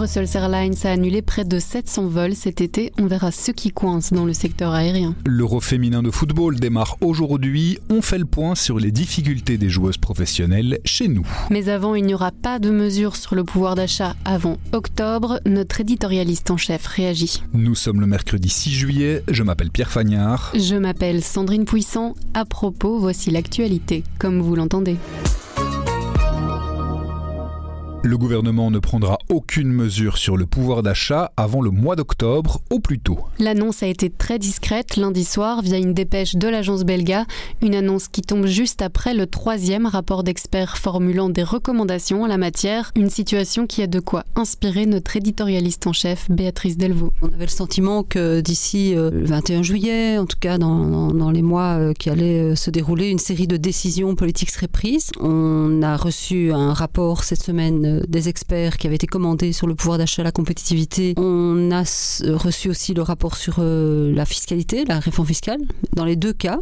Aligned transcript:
Brussels 0.00 0.34
Airlines 0.34 0.76
a 0.84 0.92
annulé 0.92 1.20
près 1.20 1.44
de 1.44 1.58
700 1.58 2.06
vols 2.06 2.34
cet 2.34 2.62
été. 2.62 2.90
On 2.98 3.04
verra 3.04 3.30
ce 3.30 3.50
qui 3.50 3.70
coince 3.70 4.14
dans 4.14 4.24
le 4.24 4.32
secteur 4.32 4.72
aérien. 4.72 5.14
L'Euro 5.26 5.60
féminin 5.60 6.02
de 6.02 6.10
football 6.10 6.58
démarre 6.58 6.96
aujourd'hui. 7.02 7.78
On 7.90 8.00
fait 8.00 8.16
le 8.16 8.24
point 8.24 8.54
sur 8.54 8.78
les 8.78 8.92
difficultés 8.92 9.58
des 9.58 9.68
joueuses 9.68 9.98
professionnelles 9.98 10.78
chez 10.86 11.06
nous. 11.06 11.26
Mais 11.50 11.68
avant, 11.68 11.94
il 11.94 12.06
n'y 12.06 12.14
aura 12.14 12.32
pas 12.32 12.58
de 12.58 12.70
mesures 12.70 13.14
sur 13.14 13.34
le 13.34 13.44
pouvoir 13.44 13.74
d'achat 13.74 14.16
avant 14.24 14.56
octobre. 14.72 15.38
Notre 15.44 15.82
éditorialiste 15.82 16.50
en 16.50 16.56
chef 16.56 16.86
réagit. 16.86 17.42
Nous 17.52 17.74
sommes 17.74 18.00
le 18.00 18.06
mercredi 18.06 18.48
6 18.48 18.72
juillet. 18.72 19.22
Je 19.28 19.42
m'appelle 19.42 19.70
Pierre 19.70 19.90
Fagnard. 19.90 20.50
Je 20.54 20.76
m'appelle 20.76 21.22
Sandrine 21.22 21.66
Puissant. 21.66 22.14
À 22.32 22.46
propos, 22.46 22.98
voici 22.98 23.30
l'actualité, 23.30 24.02
comme 24.18 24.40
vous 24.40 24.56
l'entendez. 24.56 24.96
Le 28.02 28.16
gouvernement 28.16 28.70
ne 28.70 28.78
prendra 28.78 29.18
aucune 29.28 29.70
mesure 29.70 30.16
sur 30.16 30.38
le 30.38 30.46
pouvoir 30.46 30.82
d'achat 30.82 31.32
avant 31.36 31.60
le 31.60 31.70
mois 31.70 31.96
d'octobre 31.96 32.62
au 32.70 32.80
plus 32.80 32.98
tôt. 32.98 33.18
L'annonce 33.38 33.82
a 33.82 33.88
été 33.88 34.08
très 34.08 34.38
discrète 34.38 34.96
lundi 34.96 35.22
soir 35.22 35.60
via 35.60 35.76
une 35.76 35.92
dépêche 35.92 36.34
de 36.34 36.48
l'agence 36.48 36.84
Belga, 36.84 37.26
une 37.60 37.74
annonce 37.74 38.08
qui 38.08 38.22
tombe 38.22 38.46
juste 38.46 38.80
après 38.80 39.12
le 39.12 39.26
troisième 39.26 39.84
rapport 39.84 40.24
d'experts 40.24 40.78
formulant 40.78 41.28
des 41.28 41.42
recommandations 41.42 42.22
en 42.22 42.26
la 42.26 42.38
matière, 42.38 42.90
une 42.96 43.10
situation 43.10 43.66
qui 43.66 43.82
a 43.82 43.86
de 43.86 44.00
quoi 44.00 44.24
inspirer 44.34 44.86
notre 44.86 45.14
éditorialiste 45.18 45.86
en 45.86 45.92
chef 45.92 46.30
Béatrice 46.30 46.78
Delvaux. 46.78 47.12
On 47.20 47.28
avait 47.28 47.44
le 47.44 47.48
sentiment 47.48 48.02
que 48.02 48.40
d'ici 48.40 48.96
euh, 48.96 49.10
le 49.10 49.26
21 49.26 49.62
juillet, 49.62 50.16
en 50.16 50.24
tout 50.24 50.38
cas 50.40 50.56
dans, 50.56 50.86
dans, 50.86 51.12
dans 51.12 51.30
les 51.30 51.42
mois 51.42 51.78
euh, 51.78 51.92
qui 51.92 52.08
allaient 52.08 52.52
euh, 52.52 52.54
se 52.54 52.70
dérouler, 52.70 53.08
une 53.08 53.18
série 53.18 53.46
de 53.46 53.58
décisions 53.58 54.14
politiques 54.14 54.50
seraient 54.50 54.68
prises. 54.68 55.10
On 55.20 55.82
a 55.82 55.98
reçu 55.98 56.50
un 56.54 56.72
rapport 56.72 57.24
cette 57.24 57.42
semaine 57.42 57.89
des 58.08 58.28
experts 58.28 58.76
qui 58.76 58.86
avaient 58.86 58.96
été 58.96 59.06
commandés 59.06 59.52
sur 59.52 59.66
le 59.66 59.74
pouvoir 59.74 59.98
d'achat, 59.98 60.22
la 60.22 60.32
compétitivité. 60.32 61.14
On 61.16 61.70
a 61.70 61.82
reçu 62.34 62.68
aussi 62.68 62.94
le 62.94 63.02
rapport 63.02 63.36
sur 63.36 63.56
euh, 63.58 64.12
la 64.14 64.24
fiscalité, 64.24 64.84
la 64.84 65.00
réforme 65.00 65.26
fiscale. 65.28 65.60
Dans 65.94 66.04
les 66.04 66.16
deux 66.16 66.32
cas, 66.32 66.60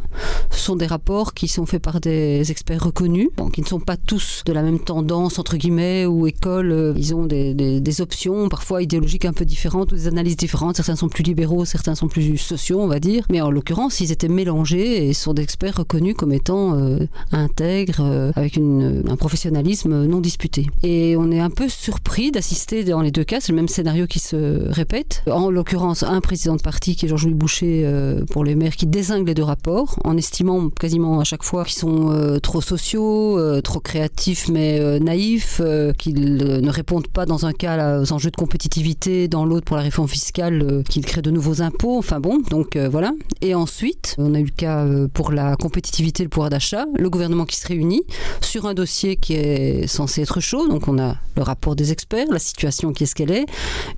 ce 0.50 0.58
sont 0.58 0.76
des 0.76 0.86
rapports 0.86 1.34
qui 1.34 1.48
sont 1.48 1.66
faits 1.66 1.82
par 1.82 2.00
des 2.00 2.50
experts 2.50 2.82
reconnus, 2.82 3.28
bon, 3.36 3.48
qui 3.48 3.60
ne 3.60 3.66
sont 3.66 3.80
pas 3.80 3.96
tous 3.96 4.42
de 4.44 4.52
la 4.52 4.62
même 4.62 4.78
tendance, 4.78 5.38
entre 5.38 5.56
guillemets, 5.56 6.06
ou 6.06 6.26
école. 6.26 6.72
Euh, 6.72 6.94
ils 6.96 7.14
ont 7.14 7.26
des, 7.26 8.00
options, 8.00 8.48
parfois 8.48 8.82
idéologiques 8.82 9.24
un 9.24 9.32
peu 9.32 9.44
différentes, 9.44 9.92
ou 9.92 9.96
des 9.96 10.06
analyses 10.06 10.36
différentes. 10.36 10.76
Certains 10.76 10.96
sont 10.96 11.08
plus 11.08 11.22
libéraux, 11.22 11.64
certains 11.64 11.94
sont 11.94 12.08
plus 12.08 12.36
sociaux, 12.36 12.80
on 12.80 12.86
va 12.86 13.00
dire. 13.00 13.24
Mais 13.30 13.40
en 13.40 13.50
l'occurrence, 13.50 14.00
ils 14.00 14.12
étaient 14.12 14.28
mélangés 14.28 15.08
et 15.08 15.12
sont 15.12 15.34
des 15.34 15.42
experts 15.42 15.76
reconnus 15.76 16.14
comme 16.16 16.32
étant 16.32 16.76
euh, 16.76 16.98
intègres, 17.32 18.00
euh, 18.00 18.30
avec 18.36 18.58
un 18.58 19.16
professionnalisme 19.16 20.06
non 20.06 20.20
disputé. 20.20 20.66
On 21.18 21.32
est 21.32 21.40
un 21.40 21.50
peu 21.50 21.68
surpris 21.68 22.30
d'assister 22.30 22.84
dans 22.84 23.00
les 23.00 23.10
deux 23.10 23.24
cas, 23.24 23.40
c'est 23.40 23.50
le 23.50 23.56
même 23.56 23.68
scénario 23.68 24.06
qui 24.06 24.20
se 24.20 24.70
répète. 24.70 25.24
En 25.28 25.50
l'occurrence, 25.50 26.04
un 26.04 26.20
président 26.20 26.54
de 26.54 26.62
parti 26.62 26.94
qui 26.94 27.06
est 27.06 27.08
Georges-Louis 27.08 27.34
Boucher 27.34 27.82
euh, 27.84 28.24
pour 28.30 28.44
les 28.44 28.54
maires 28.54 28.76
qui 28.76 28.86
désingue 28.86 29.26
les 29.26 29.34
deux 29.34 29.42
rapports 29.42 29.98
en 30.04 30.16
estimant 30.16 30.68
quasiment 30.70 31.18
à 31.18 31.24
chaque 31.24 31.42
fois 31.42 31.64
qu'ils 31.64 31.78
sont 31.78 32.12
euh, 32.12 32.38
trop 32.38 32.60
sociaux, 32.60 33.36
euh, 33.36 33.60
trop 33.60 33.80
créatifs 33.80 34.48
mais 34.48 35.00
naïfs, 35.00 35.60
qu'ils 35.98 36.36
ne 36.36 36.70
répondent 36.70 37.08
pas 37.08 37.26
dans 37.26 37.46
un 37.46 37.52
cas 37.52 38.00
aux 38.00 38.12
enjeux 38.12 38.30
de 38.30 38.36
compétitivité, 38.36 39.26
dans 39.26 39.44
l'autre 39.44 39.64
pour 39.64 39.76
la 39.76 39.82
réforme 39.82 40.08
fiscale, 40.08 40.82
qu'ils 40.88 41.04
créent 41.04 41.22
de 41.22 41.30
nouveaux 41.30 41.62
impôts. 41.62 41.98
Enfin 41.98 42.20
bon, 42.20 42.38
donc 42.50 42.76
voilà. 42.76 43.12
Et 43.40 43.54
ensuite, 43.54 44.14
on 44.18 44.34
a 44.34 44.40
eu 44.40 44.44
le 44.44 44.50
cas 44.50 44.86
pour 45.12 45.32
la 45.32 45.56
compétitivité 45.56 46.22
et 46.22 46.26
le 46.26 46.30
pouvoir 46.30 46.50
d'achat, 46.50 46.86
le 46.96 47.10
gouvernement 47.10 47.44
qui 47.44 47.56
se 47.56 47.66
réunit 47.66 48.02
sur 48.40 48.66
un 48.66 48.74
dossier 48.74 49.16
qui 49.16 49.34
est 49.34 49.86
censé 49.86 50.22
être 50.22 50.40
chaud. 50.40 50.68
Donc 50.68 50.88
on 50.88 50.98
a 50.98 51.07
le 51.36 51.42
rapport 51.42 51.76
des 51.76 51.92
experts, 51.92 52.26
la 52.30 52.38
situation 52.38 52.92
qui 52.92 53.04
est 53.04 53.06
ce 53.06 53.14
qu'elle 53.14 53.30
est, 53.30 53.46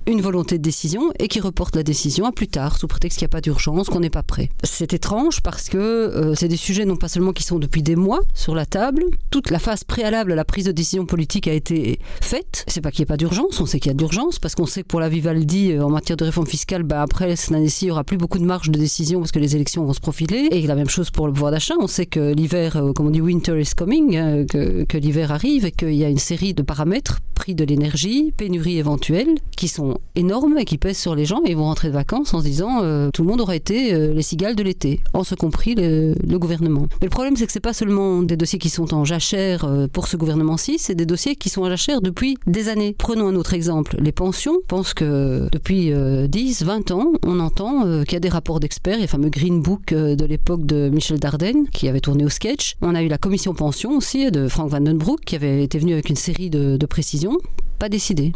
une 0.07 0.21
volonté 0.21 0.57
de 0.57 0.63
décision 0.63 1.11
et 1.19 1.27
qui 1.27 1.39
reporte 1.39 1.75
la 1.75 1.83
décision 1.83 2.25
à 2.25 2.31
plus 2.31 2.47
tard 2.47 2.77
sous 2.77 2.87
prétexte 2.87 3.19
qu'il 3.19 3.25
n'y 3.25 3.31
a 3.31 3.35
pas 3.35 3.41
d'urgence, 3.41 3.89
qu'on 3.89 3.99
n'est 3.99 4.09
pas 4.09 4.23
prêt. 4.23 4.49
C'est 4.63 4.93
étrange 4.93 5.41
parce 5.41 5.69
que 5.69 5.77
euh, 5.77 6.35
c'est 6.35 6.47
des 6.47 6.57
sujets 6.57 6.85
non 6.85 6.95
pas 6.95 7.07
seulement 7.07 7.33
qui 7.33 7.43
sont 7.43 7.59
depuis 7.59 7.83
des 7.83 7.95
mois 7.95 8.21
sur 8.33 8.55
la 8.55 8.65
table, 8.65 9.03
toute 9.29 9.49
la 9.49 9.59
phase 9.59 9.83
préalable 9.83 10.31
à 10.31 10.35
la 10.35 10.45
prise 10.45 10.65
de 10.65 10.71
décision 10.71 11.05
politique 11.05 11.47
a 11.47 11.53
été 11.53 11.99
faite. 12.21 12.65
C'est 12.67 12.81
pas 12.81 12.91
qu'il 12.91 13.01
n'y 13.01 13.03
ait 13.03 13.13
pas 13.13 13.17
d'urgence, 13.17 13.59
on 13.59 13.65
sait 13.65 13.79
qu'il 13.79 13.91
y 13.91 13.95
a 13.95 13.97
d'urgence 13.97 14.39
parce 14.39 14.55
qu'on 14.55 14.65
sait 14.65 14.83
que 14.83 14.87
pour 14.87 14.99
la 14.99 15.09
Vivaldi 15.09 15.71
euh, 15.71 15.83
en 15.83 15.89
matière 15.89 16.17
de 16.17 16.25
réforme 16.25 16.47
fiscale, 16.47 16.83
bah, 16.83 17.01
après 17.01 17.35
cette 17.35 17.53
année-ci, 17.53 17.85
il 17.85 17.87
n'y 17.87 17.91
aura 17.91 18.03
plus 18.03 18.17
beaucoup 18.17 18.39
de 18.39 18.45
marge 18.45 18.69
de 18.69 18.79
décision 18.79 19.19
parce 19.19 19.31
que 19.31 19.39
les 19.39 19.55
élections 19.55 19.85
vont 19.85 19.93
se 19.93 19.99
profiler. 19.99 20.47
Et 20.51 20.65
la 20.67 20.75
même 20.75 20.89
chose 20.89 21.09
pour 21.09 21.27
le 21.27 21.33
pouvoir 21.33 21.51
d'achat. 21.51 21.75
On 21.79 21.87
sait 21.87 22.05
que 22.05 22.33
l'hiver, 22.33 22.77
euh, 22.77 22.93
comme 22.93 23.07
on 23.07 23.09
dit, 23.09 23.21
winter 23.21 23.59
is 23.59 23.71
coming, 23.75 24.15
euh, 24.15 24.45
que, 24.45 24.83
que 24.83 24.97
l'hiver 24.97 25.31
arrive 25.31 25.65
et 25.65 25.71
qu'il 25.71 25.93
y 25.93 26.05
a 26.05 26.09
une 26.09 26.17
série 26.17 26.53
de 26.53 26.61
paramètres 26.61 27.00
prix 27.41 27.55
de 27.55 27.63
l'énergie, 27.63 28.31
pénurie 28.37 28.77
éventuelle, 28.77 29.29
qui 29.57 29.67
sont 29.67 29.97
énormes 30.15 30.59
et 30.59 30.65
qui 30.65 30.77
pèsent 30.77 30.99
sur 30.99 31.15
les 31.15 31.25
gens 31.25 31.41
et 31.43 31.55
vont 31.55 31.63
rentrer 31.63 31.87
de 31.87 31.93
vacances 31.93 32.35
en 32.35 32.39
se 32.39 32.45
disant 32.45 32.83
euh, 32.83 33.09
tout 33.11 33.23
le 33.23 33.29
monde 33.29 33.41
aura 33.41 33.55
été 33.55 33.95
euh, 33.95 34.13
les 34.13 34.21
cigales 34.21 34.55
de 34.55 34.61
l'été, 34.61 34.99
en 35.15 35.23
ce 35.23 35.33
compris 35.33 35.73
le, 35.73 36.13
gouvernement. 36.37 36.87
Mais 37.01 37.07
le 37.07 37.09
problème 37.09 37.35
c'est 37.35 37.47
que 37.47 37.51
c'est 37.51 37.59
pas 37.59 37.73
seulement 37.73 38.21
des 38.21 38.37
dossiers 38.37 38.59
qui 38.59 38.69
sont 38.69 38.93
en 38.93 39.05
jachère 39.05 39.65
euh, 39.65 39.87
pour 39.87 40.07
ce 40.07 40.17
gouvernement-ci, 40.17 40.77
c'est 40.77 40.93
des 40.93 41.07
dossiers 41.07 41.35
qui 41.35 41.49
sont 41.49 41.63
en 41.63 41.69
jachère 41.69 42.01
depuis 42.01 42.37
des 42.45 42.69
années. 42.69 42.93
Prenons 42.95 43.29
un 43.29 43.35
autre 43.35 43.55
exemple, 43.55 43.97
les 43.99 44.11
pensions. 44.11 44.59
Je 44.61 44.67
pense 44.67 44.93
que 44.93 45.47
depuis 45.51 45.91
10, 46.29 46.63
20 46.63 46.91
ans, 46.91 47.13
on 47.25 47.39
entend 47.39 48.03
qu'il 48.03 48.13
y 48.13 48.15
a 48.15 48.19
des 48.19 48.29
rapports 48.29 48.59
d'experts, 48.59 48.95
il 48.95 48.99
y 48.99 49.03
a 49.03 49.05
le 49.05 49.09
fameux 49.09 49.29
Green 49.29 49.61
Book 49.61 49.93
de 49.93 50.25
l'époque 50.25 50.65
de 50.65 50.89
Michel 50.89 51.19
Dardenne 51.19 51.67
qui 51.69 51.87
avait 51.87 52.01
tourné 52.01 52.23
au 52.23 52.29
sketch. 52.29 52.75
On 52.81 52.93
a 52.93 53.01
eu 53.01 53.07
la 53.07 53.17
commission 53.17 53.53
pension 53.55 53.97
aussi 53.97 54.29
de 54.29 54.47
Frank 54.47 54.69
Vandenbroek 54.69 55.21
qui 55.25 55.35
avait 55.35 55.63
été 55.63 55.79
venu 55.79 55.93
avec 55.93 56.09
une 56.09 56.15
série 56.15 56.49
de 56.49 56.85
précisions 56.91 57.37
pas 57.81 57.89
décidé. 57.89 58.31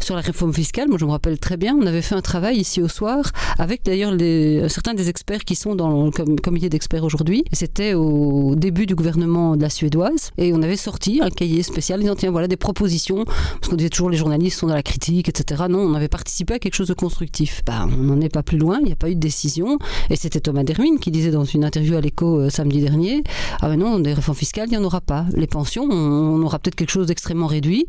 Sur 0.00 0.14
la 0.14 0.20
réforme 0.20 0.52
fiscale, 0.54 0.88
moi 0.88 0.98
je 0.98 1.04
me 1.04 1.10
rappelle 1.10 1.38
très 1.38 1.56
bien, 1.56 1.76
on 1.80 1.84
avait 1.84 2.00
fait 2.00 2.14
un 2.14 2.20
travail 2.20 2.58
ici 2.58 2.80
au 2.80 2.86
soir 2.86 3.32
avec 3.58 3.84
d'ailleurs 3.84 4.12
certains 4.70 4.94
des 4.94 5.08
experts 5.08 5.44
qui 5.44 5.56
sont 5.56 5.74
dans 5.74 6.04
le 6.04 6.10
com 6.12 6.38
comité 6.38 6.68
d'experts 6.68 7.02
aujourd'hui. 7.02 7.44
C'était 7.52 7.94
au 7.94 8.54
début 8.54 8.86
du 8.86 8.94
gouvernement 8.94 9.56
de 9.56 9.62
la 9.62 9.70
Suédoise 9.70 10.30
et 10.38 10.52
on 10.52 10.62
avait 10.62 10.76
sorti 10.76 11.20
un 11.22 11.30
cahier 11.30 11.64
spécial 11.64 12.00
disant 12.00 12.14
tiens 12.14 12.30
voilà 12.30 12.46
des 12.46 12.56
propositions 12.56 13.24
parce 13.24 13.68
qu'on 13.68 13.74
disait 13.76 13.90
toujours 13.90 14.10
les 14.10 14.16
journalistes 14.16 14.60
sont 14.60 14.68
dans 14.68 14.74
la 14.74 14.82
critique 14.82 15.28
etc. 15.28 15.64
Non, 15.68 15.80
on 15.80 15.94
avait 15.94 16.08
participé 16.08 16.54
à 16.54 16.58
quelque 16.60 16.74
chose 16.74 16.88
de 16.88 16.94
constructif. 16.94 17.62
Bah, 17.66 17.88
on 17.90 18.02
n'en 18.02 18.20
est 18.20 18.32
pas 18.32 18.44
plus 18.44 18.58
loin, 18.58 18.78
il 18.80 18.86
n'y 18.86 18.92
a 18.92 18.96
pas 18.96 19.10
eu 19.10 19.16
de 19.16 19.20
décision 19.20 19.78
et 20.08 20.14
c'était 20.14 20.40
Thomas 20.40 20.62
Dermine 20.62 21.00
qui 21.00 21.10
disait 21.10 21.32
dans 21.32 21.44
une 21.44 21.64
interview 21.64 21.96
à 21.96 22.00
l'écho 22.00 22.38
euh, 22.38 22.48
samedi 22.48 22.80
dernier 22.80 23.24
ah 23.60 23.68
ben 23.68 23.76
non 23.76 23.98
des 23.98 24.14
réformes 24.14 24.38
fiscales 24.38 24.68
il 24.68 24.78
n'y 24.78 24.78
en 24.78 24.84
aura 24.84 25.00
pas. 25.00 25.26
Les 25.34 25.48
pensions 25.48 25.84
on, 25.90 26.36
on 26.36 26.42
aura 26.42 26.60
peut-être 26.60 26.76
quelque 26.76 26.92
chose 26.92 27.08
d'extrêmement 27.08 27.48
réduit 27.48 27.86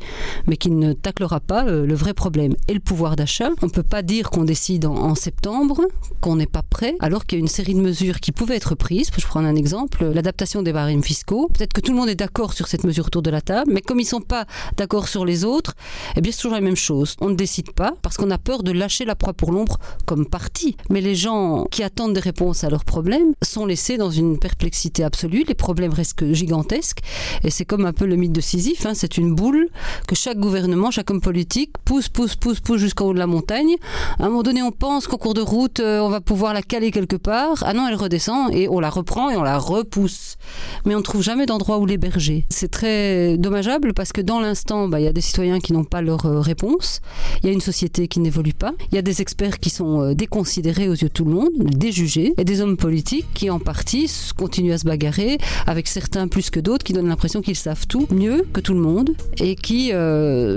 mais 0.47 0.57
qui 0.57 0.71
ne 0.71 0.94
taclera 0.95 1.39
pas 1.39 1.65
euh, 1.65 1.85
le 1.85 1.93
vrai 1.93 2.13
problème. 2.13 2.55
Et 2.67 2.73
le 2.73 2.79
pouvoir 2.79 3.15
d'achat, 3.15 3.49
on 3.61 3.67
ne 3.67 3.71
peut 3.71 3.83
pas 3.83 4.01
dire 4.01 4.29
qu'on 4.29 4.43
décide 4.43 4.85
en, 4.85 5.15
septembre, 5.15 5.81
qu'on 6.21 6.35
n'est 6.35 6.45
pas 6.45 6.63
prêt, 6.63 6.95
alors 6.99 7.25
qu'il 7.25 7.37
y 7.37 7.41
a 7.41 7.43
une 7.43 7.47
série 7.47 7.73
de 7.73 7.81
mesures 7.81 8.19
qui 8.19 8.31
pouvaient 8.31 8.55
être 8.55 8.75
prises. 8.75 9.09
Je 9.17 9.25
prends 9.25 9.39
un 9.39 9.55
exemple, 9.55 10.05
l'adaptation 10.05 10.61
des 10.61 10.73
barèmes 10.73 11.03
fiscaux. 11.03 11.49
Peut-être 11.53 11.73
que 11.73 11.81
tout 11.81 11.91
le 11.91 11.97
monde 11.97 12.09
est 12.09 12.15
d'accord 12.15 12.53
sur 12.53 12.67
cette 12.67 12.83
mesure 12.83 13.07
autour 13.07 13.21
de 13.21 13.29
la 13.29 13.41
table, 13.41 13.71
mais 13.71 13.81
comme 13.81 13.99
ils 13.99 14.03
ne 14.03 14.09
sont 14.09 14.21
pas 14.21 14.45
d'accord 14.77 15.07
sur 15.07 15.25
les 15.25 15.45
autres, 15.45 15.73
eh 16.15 16.21
bien 16.21 16.31
c'est 16.31 16.41
toujours 16.41 16.55
la 16.55 16.61
même 16.61 16.75
chose. 16.75 17.15
On 17.21 17.29
ne 17.29 17.35
décide 17.35 17.71
pas 17.71 17.93
parce 18.01 18.17
qu'on 18.17 18.31
a 18.31 18.37
peur 18.37 18.63
de 18.63 18.71
lâcher 18.71 19.05
la 19.05 19.15
proie 19.15 19.33
pour 19.33 19.51
l'ombre 19.51 19.77
comme 20.05 20.25
parti. 20.25 20.77
Mais 20.89 21.01
les 21.01 21.15
gens 21.15 21.65
qui 21.71 21.83
attendent 21.83 22.13
des 22.13 22.19
réponses 22.19 22.63
à 22.63 22.69
leurs 22.69 22.85
problèmes 22.85 23.33
sont 23.41 23.65
laissés 23.65 23.97
dans 23.97 24.11
une 24.11 24.37
perplexité 24.37 25.03
absolue. 25.03 25.43
Les 25.47 25.55
problèmes 25.55 25.93
restent 25.93 26.33
gigantesques. 26.33 26.99
Et 27.43 27.49
c'est 27.49 27.65
comme 27.65 27.85
un 27.85 27.93
peu 27.93 28.05
le 28.05 28.15
mythe 28.15 28.31
de 28.31 28.41
Sisyphe. 28.41 28.85
Hein. 28.85 28.93
C'est 28.93 29.17
une 29.17 29.33
boule 29.35 29.69
que 30.07 30.15
chaque 30.15 30.37
gouvernement, 30.37 30.74
chaque 30.91 31.09
homme 31.09 31.21
politique 31.21 31.71
pousse, 31.83 32.09
pousse, 32.09 32.35
pousse, 32.35 32.59
pousse 32.59 32.79
jusqu'en 32.79 33.05
haut 33.05 33.13
de 33.13 33.19
la 33.19 33.27
montagne. 33.27 33.75
À 34.19 34.25
un 34.25 34.29
moment 34.29 34.43
donné, 34.43 34.61
on 34.61 34.71
pense 34.71 35.07
qu'au 35.07 35.17
cours 35.17 35.33
de 35.33 35.41
route, 35.41 35.79
euh, 35.79 35.99
on 35.99 36.09
va 36.09 36.21
pouvoir 36.21 36.53
la 36.53 36.61
caler 36.61 36.91
quelque 36.91 37.15
part. 37.15 37.63
Ah 37.65 37.73
non, 37.73 37.87
elle 37.87 37.95
redescend 37.95 38.53
et 38.53 38.67
on 38.69 38.79
la 38.79 38.89
reprend 38.89 39.29
et 39.29 39.37
on 39.37 39.43
la 39.43 39.57
repousse. 39.57 40.37
Mais 40.85 40.95
on 40.95 40.99
ne 40.99 41.03
trouve 41.03 41.21
jamais 41.21 41.45
d'endroit 41.45 41.79
où 41.79 41.85
l'héberger. 41.85 42.45
C'est 42.49 42.69
très 42.69 43.37
dommageable 43.37 43.93
parce 43.93 44.11
que 44.11 44.21
dans 44.21 44.39
l'instant, 44.39 44.87
bah, 44.87 44.99
il 44.99 45.03
y 45.03 45.07
a 45.07 45.13
des 45.13 45.21
citoyens 45.21 45.59
qui 45.59 45.73
n'ont 45.73 45.83
pas 45.83 46.01
leur 46.01 46.25
euh, 46.25 46.39
réponse. 46.39 47.01
Il 47.41 47.47
y 47.47 47.49
a 47.49 47.53
une 47.53 47.61
société 47.61 48.07
qui 48.07 48.19
n'évolue 48.19 48.53
pas. 48.53 48.73
Il 48.91 48.95
y 48.95 48.97
a 48.97 49.01
des 49.01 49.21
experts 49.21 49.59
qui 49.59 49.69
sont 49.69 50.01
euh, 50.01 50.13
déconsidérés 50.13 50.87
aux 50.87 50.93
yeux 50.93 51.07
de 51.07 51.13
tout 51.13 51.25
le 51.25 51.31
monde, 51.31 51.51
déjugés, 51.57 52.33
et 52.37 52.43
des 52.43 52.61
hommes 52.61 52.77
politiques 52.77 53.27
qui, 53.33 53.49
en 53.49 53.59
partie, 53.59 54.11
continuent 54.37 54.73
à 54.73 54.77
se 54.77 54.85
bagarrer 54.85 55.37
avec 55.67 55.87
certains 55.87 56.27
plus 56.27 56.49
que 56.49 56.59
d'autres 56.59 56.83
qui 56.83 56.93
donnent 56.93 57.07
l'impression 57.07 57.41
qu'ils 57.41 57.55
savent 57.55 57.87
tout 57.87 58.07
mieux 58.11 58.45
que 58.53 58.59
tout 58.59 58.73
le 58.73 58.79
monde 58.79 59.11
et 59.37 59.55
qui 59.55 59.91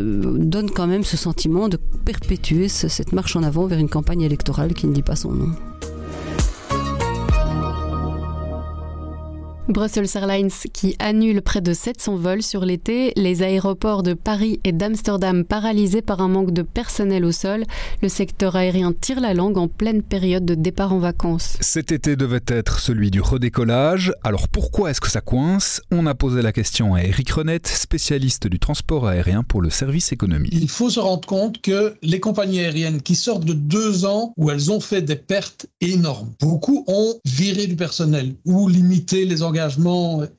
donnent 0.09 0.71
quand 0.71 0.87
même 0.87 1.05
ce 1.05 1.17
sentiment 1.17 1.69
de 1.69 1.79
perpétuer 2.05 2.69
ce, 2.69 2.89
cette 2.89 3.13
marche 3.13 3.37
en 3.37 3.43
avant 3.43 3.67
vers 3.67 3.79
une 3.79 3.89
campagne 3.89 4.23
électorale 4.23 4.75
qui 4.75 4.87
ne 4.87 4.93
dit 4.93 5.03
pas 5.03 5.17
son 5.17 5.33
nom. 5.33 5.51
Brussels 9.69 10.09
Airlines 10.15 10.51
qui 10.73 10.97
annule 10.99 11.43
près 11.43 11.61
de 11.61 11.75
700 11.75 12.17
vols 12.17 12.43
sur 12.43 12.65
l'été, 12.65 13.13
les 13.17 13.43
aéroports 13.43 14.03
de 14.03 14.15
Paris 14.15 14.61
et 14.65 14.73
d'Amsterdam 14.73 15.45
paralysés 15.45 16.01
par 16.01 16.21
un 16.21 16.29
manque 16.29 16.53
de 16.53 16.63
personnel 16.63 17.23
au 17.27 17.33
sol, 17.33 17.65
le 18.01 18.09
secteur 18.09 18.57
aérien 18.57 18.95
tire 18.99 19.21
la 19.21 19.35
langue 19.35 19.59
en 19.59 19.69
pleine 19.69 20.03
période 20.03 20.47
de 20.47 20.55
départ 20.55 20.95
en 20.95 20.99
vacances. 20.99 21.59
Cet 21.61 21.93
été 21.93 22.17
devait 22.17 22.41
être 22.47 22.81
celui 22.81 23.11
du 23.11 23.21
redécollage, 23.21 24.15
alors 24.25 24.49
pourquoi 24.49 24.91
est-ce 24.91 25.03
que 25.03 25.11
ça 25.11 25.21
coince? 25.21 25.83
On 25.91 26.07
a 26.07 26.15
posé 26.15 26.41
la 26.41 26.53
question 26.53 26.95
à 26.95 27.03
Eric 27.03 27.31
Renette, 27.31 27.67
spécialiste 27.67 28.47
du 28.47 28.59
transport 28.59 29.07
aérien 29.07 29.43
pour 29.43 29.61
le 29.61 29.69
service 29.69 30.13
économie. 30.13 30.49
Il 30.51 30.71
faut 30.71 30.89
se 30.89 31.01
rendre 31.01 31.29
compte 31.29 31.61
que 31.61 31.95
les 32.03 32.21
compagnies 32.21 32.61
aériennes 32.61 33.03
qui 33.03 33.15
sortent 33.15 33.45
de 33.45 33.53
deux 33.53 34.07
ans 34.07 34.33
où 34.39 34.51
elles 34.51 34.73
ont 34.73 34.81
fait 34.81 35.03
des 35.03 35.17
pertes 35.17 35.67
énormes, 35.83 36.33
beaucoup 36.41 36.85
ont 36.87 37.21
viré 37.27 37.67
du 37.67 37.77
personnel 37.77 38.35
ou 38.47 38.67
limité 38.69 39.27
les 39.27 39.43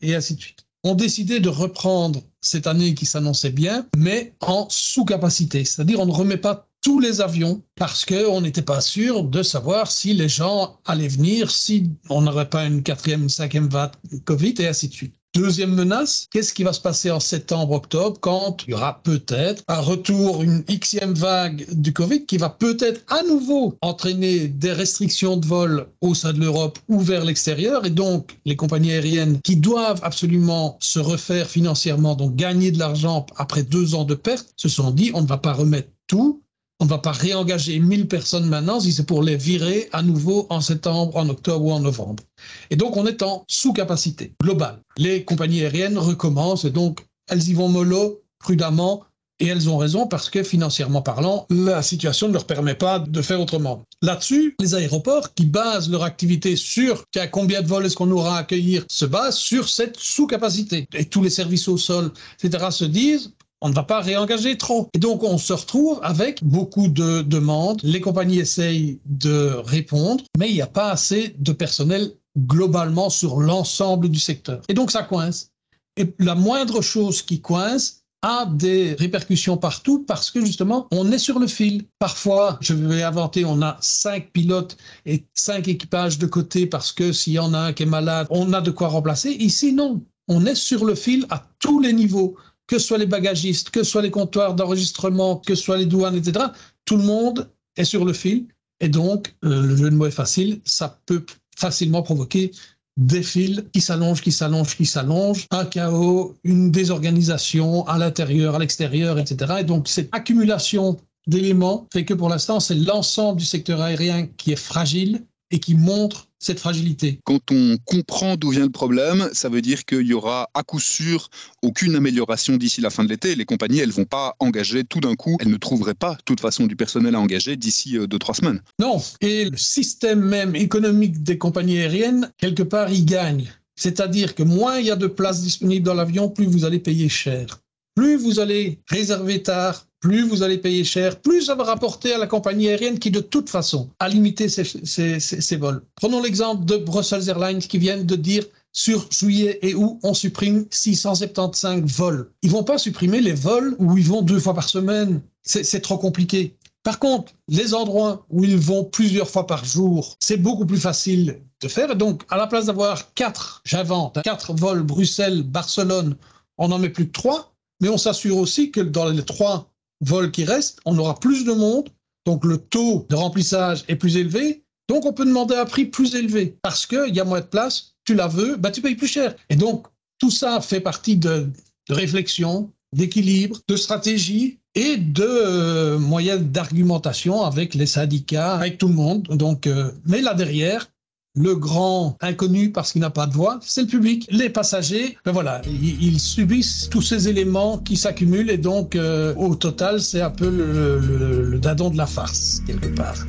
et 0.01 0.16
ainsi 0.16 0.36
de 0.36 0.42
suite 0.42 0.66
ont 0.83 0.95
décidé 0.95 1.39
de 1.39 1.50
reprendre 1.50 2.21
cette 2.42 2.68
année 2.68 2.94
qui 2.94 3.06
s'annonçait 3.06 3.50
bien, 3.50 3.86
mais 3.98 4.33
en 4.39 4.68
sous-capacité. 4.69 5.66
C'est-à-dire 5.66 6.00
on 6.00 6.06
ne 6.06 6.12
remet 6.12 6.38
pas 6.38 6.68
tous 6.81 7.00
les 7.00 7.19
avions 7.19 7.62
parce 7.75 8.06
qu'on 8.06 8.42
n'était 8.42 8.62
pas 8.62 8.80
sûr 8.80 9.24
de 9.24 9.44
savoir 9.44 9.92
si 9.92 10.13
les 10.13 10.30
gens 10.30 10.80
allaient 10.86 11.10
venir, 11.10 11.51
si 11.51 11.92
on 12.10 12.21
n'aurait 12.21 12.50
pas 12.50 12.66
une 12.66 12.83
quatrième, 12.83 13.27
cinquième 13.27 13.68
vague 13.68 13.92
Covid 14.24 14.54
et 14.60 14.68
ainsi 14.68 14.88
de 14.88 14.94
suite. 14.94 15.16
Deuxième 15.36 15.76
menace, 15.76 16.26
qu'est-ce 16.31 16.56
qui 16.56 16.64
va 16.64 16.74
se 16.74 16.81
passer 16.81 17.12
en 17.12 17.20
septembre, 17.20 17.74
octobre, 17.74 18.18
quand 18.20 18.64
il 18.66 18.72
y 18.72 18.74
aura 18.74 19.00
peut-être 19.04 19.64
un 19.68 19.80
retour, 19.80 20.42
une 20.42 20.64
xème 20.64 21.14
vague 21.14 21.68
du 21.72 21.94
Covid 21.94 22.26
qui 22.26 22.38
va 22.38 22.50
peut-être 22.50 23.02
à 23.08 23.22
nouveau 23.22 23.78
entraîner 23.81 24.48
des 24.48 24.72
restrictions 24.72 25.38
de 25.38 25.46
vol 25.46 25.88
au 26.02 26.16
sein 26.16 26.34
de 26.34 26.40
l'Europe 26.40 26.80
ou 26.88 27.00
vers 27.00 27.24
l'extérieur. 27.24 27.86
Et 27.86 27.92
donc, 27.92 28.40
les 28.46 28.56
compagnies 28.56 28.92
aériennes 28.92 29.40
qui 29.42 29.56
doivent 29.56 30.00
absolument 30.04 30.78
se 30.80 31.00
refaire 31.00 31.48
financièrement, 31.48 32.16
donc 32.16 32.36
gagner 32.36 32.72
de 32.72 32.80
l'argent 32.80 33.28
après 33.38 33.62
deux 33.62 33.94
ans 33.94 34.06
de 34.06 34.16
perte, 34.16 34.52
se 34.58 34.68
sont 34.68 34.90
dit, 34.90 35.12
on 35.14 35.22
ne 35.22 35.28
va 35.28 35.38
pas 35.38 35.54
remettre 35.54 35.90
tout, 36.08 36.42
on 36.80 36.86
ne 36.86 36.90
va 36.90 36.98
pas 36.98 37.12
réengager 37.12 37.80
1000 37.80 38.08
personnes 38.08 38.48
maintenant 38.48 38.80
si 38.80 38.94
c'est 38.94 39.06
pour 39.06 39.22
les 39.22 39.36
virer 39.36 39.90
à 39.92 40.02
nouveau 40.02 40.48
en 40.50 40.62
septembre, 40.62 41.16
en 41.16 41.28
octobre 41.30 41.66
ou 41.66 41.72
en 41.72 41.80
novembre. 41.80 42.24
Et 42.70 42.76
donc, 42.76 42.96
on 42.98 43.06
est 43.06 43.22
en 43.22 43.44
sous-capacité 43.48 44.34
globale. 44.42 44.80
Les 44.98 45.26
compagnies 45.26 45.62
aériennes 45.62 45.98
recommencent 45.98 46.66
et 46.66 46.72
donc, 46.72 47.06
elles 47.28 47.48
y 47.50 47.54
vont 47.54 47.68
mollo, 47.68 48.22
prudemment, 48.40 49.04
et 49.40 49.48
elles 49.48 49.70
ont 49.70 49.78
raison 49.78 50.08
parce 50.08 50.30
que 50.30 50.44
financièrement 50.44 51.02
parlant, 51.02 51.46
la 51.50 51.81
situation 51.81 52.28
ne 52.28 52.34
leur 52.34 52.46
permet 52.46 52.76
pas 52.76 53.00
de 53.00 53.22
faire 53.22 53.40
autrement. 53.40 53.84
Là-dessus, 54.02 54.56
les 54.60 54.76
aéroports 54.76 55.34
qui 55.34 55.46
basent 55.46 55.90
leur 55.90 56.04
activité 56.04 56.56
sur 56.56 57.04
combien 57.31 57.62
de 57.62 57.68
vols 57.68 57.86
est-ce 57.86 57.96
qu'on 57.96 58.12
aura 58.12 58.38
à 58.38 58.40
accueillir 58.42 58.86
se 58.90 59.06
basent 59.06 59.38
sur 59.38 59.70
cette 59.70 59.98
sous-capacité. 59.98 60.88
Et 60.94 61.06
tous 61.06 61.24
les 61.24 61.30
services 61.30 61.68
au 61.68 61.78
sol, 61.78 62.12
etc., 62.42 62.68
se 62.72 62.86
disent 62.86 63.31
on 63.62 63.70
ne 63.70 63.74
va 63.74 63.84
pas 63.84 64.02
réengager 64.02 64.58
trop. 64.58 64.90
Et 64.94 65.00
donc, 65.00 65.24
on 65.24 65.38
se 65.38 65.54
retrouve 65.54 66.00
avec 66.04 66.44
beaucoup 66.44 66.88
de 66.88 67.22
demandes. 67.22 67.82
Les 67.84 68.02
compagnies 68.02 68.40
essayent 68.40 69.00
de 69.06 69.54
répondre, 69.66 70.24
mais 70.38 70.50
il 70.50 70.54
n'y 70.54 70.62
a 70.62 70.68
pas 70.68 70.92
assez 70.92 71.36
de 71.38 71.52
personnel 71.52 72.12
globalement 72.38 73.10
sur 73.10 73.40
l'ensemble 73.40 74.10
du 74.10 74.20
secteur. 74.20 74.62
Et 74.70 74.74
donc, 74.74 74.92
ça 74.92 75.04
coince. 75.04 75.52
Et 75.98 76.14
la 76.20 76.36
moindre 76.36 76.82
chose 76.82 77.22
qui 77.22 77.42
coince 77.42 78.04
a 78.22 78.46
des 78.46 78.96
répercussions 78.96 79.58
partout 79.58 80.04
parce 80.06 80.30
que 80.30 80.44
justement, 80.44 80.88
on 80.92 81.12
est 81.12 81.18
sur 81.18 81.40
le 81.40 81.48
fil. 81.48 81.86
Parfois, 82.00 82.58
je 82.62 82.74
vais 82.74 83.04
inventer, 83.04 83.46
on 83.46 83.62
a 83.62 83.78
cinq 83.80 84.32
pilotes 84.32 84.78
et 85.06 85.26
cinq 85.34 85.68
équipages 85.68 86.18
de 86.18 86.26
côté 86.26 86.66
parce 86.66 86.92
que 86.92 87.12
s'il 87.14 87.34
y 87.34 87.40
en 87.40 87.54
a 87.54 87.60
un 87.60 87.74
qui 87.74 87.84
est 87.84 87.86
malade, 87.86 88.28
on 88.30 88.52
a 88.54 88.62
de 88.62 88.72
quoi 88.72 88.90
remplacer. 88.90 89.32
Ici, 89.32 89.74
non. 89.74 90.02
On 90.28 90.46
est 90.46 90.56
sur 90.56 90.86
le 90.86 90.96
fil 90.96 91.26
à 91.30 91.44
tous 91.60 91.80
les 91.80 91.92
niveaux 91.92 92.36
que 92.69 92.77
ce 92.77 92.86
soit 92.86 93.00
les 93.00 93.07
bagagistes, 93.07 93.71
que 93.71 93.83
ce 93.83 93.89
soit 93.89 94.04
les 94.04 94.12
comptoirs 94.12 94.54
d'enregistrement, 94.54 95.38
que 95.38 95.56
ce 95.56 95.63
soit 95.63 95.77
les 95.77 95.88
douanes, 95.88 96.16
etc., 96.16 96.45
tout 96.86 96.98
le 96.98 97.04
monde 97.04 97.50
est 97.75 97.83
sur 97.83 98.06
le 98.06 98.13
fil. 98.13 98.45
Et 98.80 98.89
donc, 98.89 99.36
euh, 99.44 99.63
le 99.63 99.75
jeu 99.75 99.89
de 99.89 99.95
mots 99.95 100.06
est 100.06 100.12
facile, 100.12 100.62
ça 100.66 101.00
peut 101.07 101.25
facilement 101.57 102.04
provoquer 102.04 102.51
des 102.95 103.24
fils 103.24 103.63
qui 103.74 103.81
s'allongent, 103.81 104.21
qui 104.21 104.31
s'allongent, 104.31 104.75
qui 104.75 104.86
s'allongent, 104.86 105.48
un 105.50 105.66
chaos, 105.66 106.36
une 106.44 106.69
désorganisation 106.69 107.88
à 107.88 107.98
l'intérieur, 107.98 108.56
à 108.56 108.60
l'extérieur, 108.60 109.18
etc. 109.18 109.56
Et 109.62 109.63
donc, 109.63 109.88
cette 109.88 110.13
accumulation 110.13 110.98
d'éléments 111.25 111.88
fait 111.92 112.06
que 112.06 112.13
pour 112.13 112.30
l'instant, 112.30 112.60
c'est 112.60 112.75
l'ensemble 112.75 113.39
du 113.39 113.45
secteur 113.45 113.81
aérien 113.81 114.27
qui 114.38 114.51
est 114.51 114.63
fragile 114.71 115.25
et 115.50 115.60
qui 115.60 115.74
montre 115.74 116.27
cette 116.40 116.60
fragilité. 116.60 117.20
Quand 117.26 117.52
on 117.52 117.78
comprend 117.86 118.36
d'où 118.36 118.50
vient 118.50 118.64
le 118.64 118.72
problème, 118.72 119.30
ça 119.34 119.50
veut 119.50 119.62
dire 119.62 119.86
qu'il 119.86 120.08
y 120.08 120.14
aura 120.14 120.50
à 120.54 120.64
coup 120.64 120.80
sûr 120.80 121.30
aucune 121.62 121.96
amélioration 121.96 122.58
d'ici 122.58 122.82
la 122.82 122.90
fin 122.90 123.04
de 123.04 123.10
l'été. 123.10 123.36
Les 123.36 123.46
compagnies, 123.46 123.80
elles 123.80 123.92
vont 123.92 124.06
pas 124.06 124.36
engager 124.40 124.84
tout 124.84 125.02
d'un 125.02 125.16
coup. 125.16 125.38
Elles 125.40 125.50
ne 125.50 125.58
trouveraient 125.58 125.94
pas, 125.94 126.16
de 126.16 126.22
toute 126.24 126.40
façon, 126.40 126.66
du 126.66 126.76
personnel 126.76 127.16
à 127.16 127.20
engager 127.20 127.58
d'ici 127.58 127.98
euh, 127.98 128.08
deux, 128.08 128.20
trois 128.20 128.36
semaines. 128.36 128.62
Non. 128.80 129.02
Et 129.22 129.46
le 129.46 129.58
système 129.58 130.22
même 130.22 130.56
économique 130.56 131.24
des 131.24 131.38
compagnies 131.38 131.80
aériennes, 131.80 132.32
quelque 132.38 132.64
part, 132.64 132.92
il 132.92 133.06
gagne. 133.06 133.52
C'est-à-dire 133.76 134.36
que 134.36 134.44
moins 134.44 134.78
il 134.80 134.88
y 134.88 134.92
a 134.92 134.96
de 134.96 135.08
places 135.08 135.42
disponibles 135.42 135.86
dans 135.86 135.94
l'avion, 135.94 136.30
plus 136.30 136.46
vous 136.46 136.66
allez 136.66 136.80
payer 136.80 137.10
cher. 137.10 137.60
Plus 137.96 138.18
vous 138.18 138.40
allez 138.40 138.80
réserver 138.88 139.44
tard, 139.44 139.86
plus 140.00 140.24
vous 140.24 140.44
allez 140.44 140.57
payer 140.57 140.84
cher, 140.84 141.19
plus 141.19 141.44
ça 141.44 141.56
va 141.56 141.63
rapporter 141.63 142.13
à 142.13 142.18
la 142.18 142.28
compagnie 142.28 142.69
aérienne 142.69 143.00
qui, 143.00 143.12
de 143.12 143.19
toute 143.19 143.50
façon, 143.50 143.90
a 144.00 144.07
limité 144.07 144.48
ses, 144.50 145.56
vols. 145.57 145.84
Prenons 145.96 146.22
l'exemple 146.22 146.66
de 146.66 146.78
Brussels 146.78 147.28
Airlines 147.28 147.60
qui 147.60 147.78
viennent 147.78 148.06
de 148.06 148.16
dire 148.16 148.46
sur 148.72 149.07
juillet 149.12 149.60
et 149.62 149.74
août, 149.74 150.00
on 150.04 150.13
supprime 150.13 150.66
675 150.69 151.81
vols. 151.86 152.31
Ils 152.44 152.51
vont 152.51 152.63
pas 152.63 152.78
supprimer 152.78 153.19
les 153.19 153.34
vols 153.34 153.75
où 153.80 153.98
ils 153.98 154.06
vont 154.06 154.22
deux 154.22 154.40
fois 154.40 154.54
par 154.54 154.69
semaine. 154.69 155.22
C'est 155.44 155.81
trop 155.81 155.98
compliqué. 155.98 156.56
Par 156.84 157.00
contre, 157.00 157.34
les 157.48 157.74
endroits 157.74 158.25
où 158.30 158.44
ils 158.44 158.57
vont 158.57 158.86
plusieurs 158.86 159.30
fois 159.30 159.48
par 159.48 159.66
jour, 159.66 160.16
c'est 160.19 160.38
beaucoup 160.38 160.66
plus 160.66 160.80
facile 160.80 161.42
de 161.62 161.68
faire. 161.68 161.95
donc, 161.95 162.24
à 162.30 162.38
la 162.38 162.48
place 162.48 162.68
d'avoir 162.68 163.13
quatre, 163.16 163.62
j'invente, 163.66 164.22
quatre 164.24 164.54
vols 164.54 164.84
Bruxelles-Barcelone, 164.84 166.16
on 166.57 166.72
en 166.72 166.80
met 166.80 166.90
plus 166.90 167.06
de 167.06 167.12
trois. 167.12 167.54
Mais 167.81 167.90
on 167.90 167.98
s'assure 167.98 168.38
aussi 168.38 168.72
que 168.72 168.81
dans 168.81 169.07
les 169.07 169.24
trois 169.24 169.69
vols 170.01 170.31
qui 170.31 170.44
restent, 170.44 170.80
on 170.86 170.98
aura 170.98 171.19
plus 171.19 171.46
de 171.46 171.54
monde, 171.54 171.90
donc 172.25 172.46
le 172.46 172.57
taux 172.57 173.06
de 173.10 173.16
remplissage 173.16 173.84
est 173.88 173.96
plus 173.96 174.18
élevé, 174.18 174.63
donc 174.88 175.06
on 175.06 175.13
peut 175.13 175.25
demander 175.25 175.56
un 175.56 175.66
prix 175.66 175.86
plus 175.86 176.16
élevé 176.16 176.57
parce 176.62 176.86
qu'il 176.86 177.13
y 177.16 177.19
a 177.19 177.24
moins 177.24 177.42
de 177.42 177.46
place, 177.46 177.96
tu 178.06 178.16
la 178.16 178.28
veux, 178.28 178.56
bah 178.56 178.72
tu 178.72 178.81
payes 178.81 178.96
plus 178.96 179.07
cher. 179.07 179.35
Et 179.50 179.56
donc 179.56 179.88
tout 180.19 180.31
ça 180.31 180.62
fait 180.62 180.81
partie 180.81 181.18
de, 181.18 181.47
réflexion, 181.90 182.71
d'équilibre, 182.94 183.59
de 183.68 183.76
stratégie 183.76 184.59
et 184.76 184.97
de 184.97 185.24
euh, 185.24 185.97
moyens 185.97 186.42
d'argumentation 186.42 187.44
avec 187.44 187.74
les 187.74 187.85
syndicats, 187.85 188.56
avec 188.56 188.78
tout 188.78 188.88
le 188.88 188.94
monde. 188.94 189.24
Donc, 189.30 189.66
euh, 189.68 189.92
mais 190.06 190.21
là 190.21 190.33
derrière, 190.33 190.88
le 191.36 191.56
grand 191.56 192.18
inconnu 192.21 192.71
parce 192.71 192.92
qu'il 192.92 193.02
n'a 193.02 193.09
pas 193.09 193.28
de 193.28 193.33
voix, 193.33 193.59
c'est 193.62 193.81
le 193.81 193.88
public. 193.88 194.28
Les 194.31 194.50
passagers, 194.50 195.18
ben 195.26 195.31
voilà, 195.31 195.62
ils, 195.66 196.19
subissent 196.19 196.90
tous 196.90 197.02
ces 197.02 197.28
éléments 197.28 197.78
qui 197.78 197.98
s'accumulent 197.98 198.50
et 198.50 198.57
donc 198.57 198.95
euh, 198.95 199.33
au 199.36 199.56
total, 199.56 200.02
c'est 200.02 200.21
un 200.21 200.31
peu 200.31 200.50
le, 200.50 201.44
le 201.44 201.59
dindon 201.59 201.90
de 201.90 201.98
la 201.98 202.07
farce 202.07 202.62
quelque 202.66 202.88
part. 202.88 203.26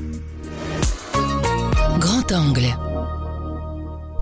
Grand 1.99 2.33
angle. 2.33 2.89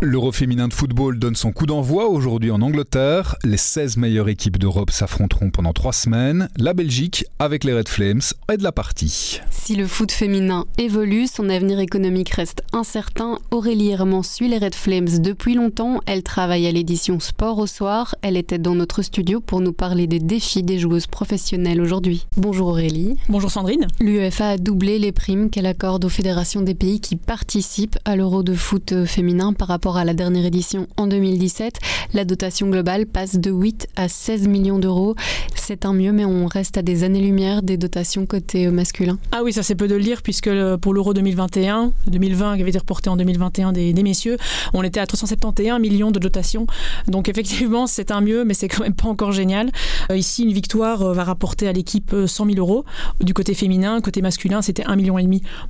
L'Euro 0.01 0.31
féminin 0.31 0.69
de 0.69 0.75
football 0.75 1.19
donne 1.19 1.35
son 1.35 1.51
coup 1.51 1.67
d'envoi 1.67 2.07
aujourd'hui 2.07 2.53
en 2.53 2.63
Angleterre. 2.63 3.35
Les 3.43 3.57
16 3.57 3.97
meilleures 3.97 4.29
équipes 4.29 4.57
d'Europe 4.57 4.93
s'affronteront 4.93 5.51
pendant 5.51 5.73
trois 5.73 5.93
semaines. 5.93 6.49
La 6.57 6.73
Belgique, 6.73 7.25
avec 7.41 7.65
les 7.65 7.75
Red 7.75 7.89
Flames, 7.89 8.21
est 8.49 8.59
de 8.59 8.63
la 8.63 8.71
partie. 8.71 9.41
Si 9.51 9.75
le 9.75 9.89
foot 9.89 10.13
féminin 10.13 10.67
évolue, 10.79 11.27
son 11.27 11.51
avenir 11.51 11.81
économique 11.81 12.31
reste 12.31 12.63
incertain. 12.73 13.41
Aurélie 13.51 13.91
Herman 13.91 14.23
suit 14.23 14.47
les 14.47 14.59
Red 14.59 14.77
Flames 14.77 15.19
depuis 15.19 15.55
longtemps. 15.55 15.99
Elle 16.07 16.23
travaille 16.23 16.69
à 16.69 16.71
l'édition 16.71 17.19
Sport 17.19 17.59
au 17.59 17.67
soir. 17.67 18.15
Elle 18.23 18.37
était 18.37 18.59
dans 18.59 18.77
notre 18.77 19.03
studio 19.03 19.41
pour 19.41 19.61
nous 19.61 19.73
parler 19.73 20.07
des 20.07 20.21
défis 20.21 20.63
des 20.63 20.79
joueuses 20.79 21.09
professionnelles 21.09 21.81
aujourd'hui. 21.81 22.29
Bonjour 22.37 22.69
Aurélie. 22.69 23.17
Bonjour 23.29 23.51
Sandrine. 23.51 23.89
L'UEFA 23.99 24.51
a 24.51 24.59
doublé 24.59 25.01
les 25.01 25.11
primes 25.11 25.51
qu'elle 25.51 25.67
accorde 25.67 26.05
aux 26.05 26.09
fédérations 26.09 26.63
des 26.63 26.77
pays 26.77 27.01
qui 27.01 27.17
participent 27.17 27.99
à 28.05 28.15
l'Euro 28.15 28.45
de 28.45 28.55
foot 28.55 29.05
féminin 29.05 29.53
par 29.53 29.67
rapport 29.67 29.88
à 29.97 30.05
la 30.05 30.15
dernière 30.15 30.45
édition 30.45 30.87
en 30.97 31.07
2017. 31.07 31.79
La 32.15 32.25
dotation 32.25 32.69
globale 32.69 33.07
passe 33.07 33.37
de 33.37 33.51
8 33.51 33.89
à 33.97 34.09
16 34.09 34.49
millions 34.49 34.79
d'euros. 34.79 35.15
C'est 35.55 35.85
un 35.85 35.93
mieux, 35.93 36.13
mais 36.13 36.25
on 36.25 36.47
reste 36.47 36.79
à 36.79 36.83
des 36.83 37.05
années-lumière 37.05 37.63
des 37.63 37.77
dotations 37.77 38.27
côté 38.27 38.69
masculin. 38.69 39.19
Ah 39.33 39.41
oui, 39.45 39.53
ça 39.53 39.63
c'est 39.63 39.75
peu 39.75 39.89
de 39.89 39.95
le 39.95 40.01
lire, 40.01 40.23
puisque 40.23 40.51
pour 40.77 40.95
l'Euro 40.95 41.15
2021, 41.15 41.93
2020 42.07 42.57
qui 42.57 42.61
avait 42.63 42.71
été 42.71 42.79
reporté 42.79 43.11
en 43.11 43.17
2021 43.17 43.73
des, 43.73 43.93
messieurs, 44.03 44.37
on 44.75 44.83
était 44.83 45.01
à 45.01 45.07
371 45.07 45.81
millions 45.81 46.11
de 46.11 46.19
dotations. 46.19 46.67
Donc 47.07 47.29
effectivement, 47.29 47.87
c'est 47.87 48.11
un 48.11 48.21
mieux, 48.21 48.45
mais 48.45 48.55
c'est 48.55 48.69
quand 48.69 48.83
même 48.83 48.95
pas 48.95 49.09
encore 49.09 49.33
génial. 49.33 49.71
Euh, 50.11 50.17
ici, 50.17 50.43
une 50.43 50.53
victoire 50.53 51.03
euh, 51.03 51.13
va 51.13 51.25
rapporter 51.25 51.69
à 51.69 51.73
l'équipe 51.73 52.15
100 52.27 52.45
euh, 52.45 52.51
000 52.53 52.59
euros. 52.59 52.85
Du 53.21 53.35
côté 53.35 53.55
féminin, 53.55 54.01
côté 54.01 54.23
masculin, 54.23 54.63
c'était 54.63 54.85
1,5 54.85 54.97
million. 54.97 55.17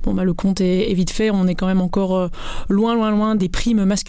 Bon, 0.03 0.13
bah, 0.13 0.23
le 0.23 0.33
compte 0.33 0.61
est, 0.61 0.91
est, 0.91 0.93
vite 0.93 1.11
fait. 1.11 1.29
On 1.31 1.47
est 1.47 1.55
quand 1.55 1.67
même 1.67 1.81
encore 1.81 2.29
loin, 2.69 2.95
loin, 2.95 3.11
loin 3.11 3.35
des 3.35 3.49
primes 3.49 3.83
masculines. 3.85 4.08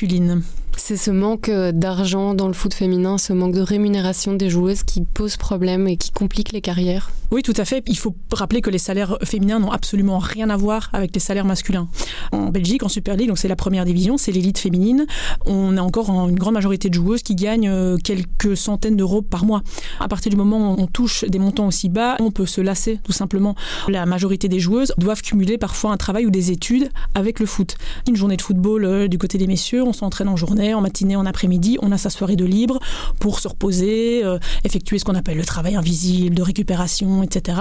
C'est 0.77 0.97
ce 0.97 1.11
manque 1.11 1.51
d'argent 1.51 2.35
dans 2.35 2.47
le 2.47 2.55
foot 2.55 2.73
féminin, 2.73 3.19
ce 3.19 3.33
manque 3.33 3.55
de 3.55 3.61
rémunération 3.61 4.33
des 4.33 4.49
joueuses 4.49 4.83
qui 4.83 5.03
pose 5.03 5.37
problème 5.37 5.87
et 5.87 5.97
qui 5.97 6.11
complique 6.11 6.53
les 6.53 6.63
carrières 6.63 7.11
Oui, 7.31 7.43
tout 7.43 7.53
à 7.57 7.65
fait. 7.65 7.85
Il 7.87 7.99
faut 7.99 8.15
rappeler 8.33 8.61
que 8.63 8.71
les 8.71 8.79
salaires 8.79 9.19
féminins 9.23 9.59
n'ont 9.59 9.71
absolument 9.71 10.19
rien 10.19 10.49
à 10.49 10.57
voir 10.57 10.89
avec 10.93 11.15
les 11.15 11.21
salaires 11.21 11.45
masculins. 11.45 11.89
En 12.33 12.47
Belgique, 12.47 12.83
en 12.83 12.89
Super 12.89 13.17
League, 13.17 13.29
donc 13.29 13.39
c'est 13.39 13.49
la 13.49 13.57
première 13.57 13.85
division, 13.85 14.17
c'est 14.17 14.33
l'élite 14.33 14.59
féminine, 14.59 15.07
on 15.45 15.77
a 15.77 15.83
encore 15.83 16.09
une 16.29 16.39
grande 16.39 16.55
majorité 16.55 16.89
de 16.89 16.95
joueuses 16.95 17.23
qui 17.23 17.35
gagnent 17.35 17.69
euh, 17.69 17.97
quelques 18.03 18.57
centaines 18.57 18.97
d'euros 18.97 19.23
par 19.23 19.45
mois. 19.45 19.63
À 20.01 20.09
partir 20.09 20.31
du 20.31 20.37
moment 20.37 20.73
où 20.73 20.81
on 20.81 20.87
touche 20.87 21.25
des 21.25 21.39
montants 21.39 21.67
aussi 21.67 21.89
bas, 21.89 22.17
on 22.21 22.31
peut 22.31 22.47
se 22.47 22.61
lasser 22.61 22.99
tout 23.05 23.13
simplement. 23.13 23.55
La 23.89 24.07
majorité 24.07 24.49
des 24.49 24.61
joueuses 24.61 24.95
doivent 24.97 25.23
cumuler 25.23 25.59
parfois 25.59 25.93
un 25.93 25.97
travail 25.97 26.27
ou 26.27 26.31
des 26.31 26.51
études 26.51 26.89
avec 27.15 27.39
le 27.39 27.47
foot. 27.47 27.77
Une 28.09 28.17
journée 28.17 28.37
de 28.37 28.43
football 28.43 28.85
euh, 28.85 29.09
du 29.09 29.19
côté 29.19 29.37
des 29.37 29.47
messieurs, 29.47 29.83
on 29.91 29.93
s'entraîne 29.93 30.29
en 30.29 30.37
journée, 30.37 30.73
en 30.73 30.81
matinée, 30.81 31.17
en 31.17 31.27
après-midi, 31.27 31.79
on 31.83 31.91
a 31.93 31.99
sa 31.99 32.11
soirée 32.11 32.37
de 32.37 32.45
libre 32.45 32.79
pour 33.19 33.41
se 33.41 33.49
reposer, 33.49 34.25
euh, 34.25 34.39
effectuer 34.65 34.99
ce 34.99 35.05
qu'on 35.05 35.17
appelle 35.17 35.37
le 35.37 35.45
travail 35.45 35.75
invisible, 35.75 36.35
de 36.35 36.43
récupération, 36.43 37.23
etc. 37.23 37.59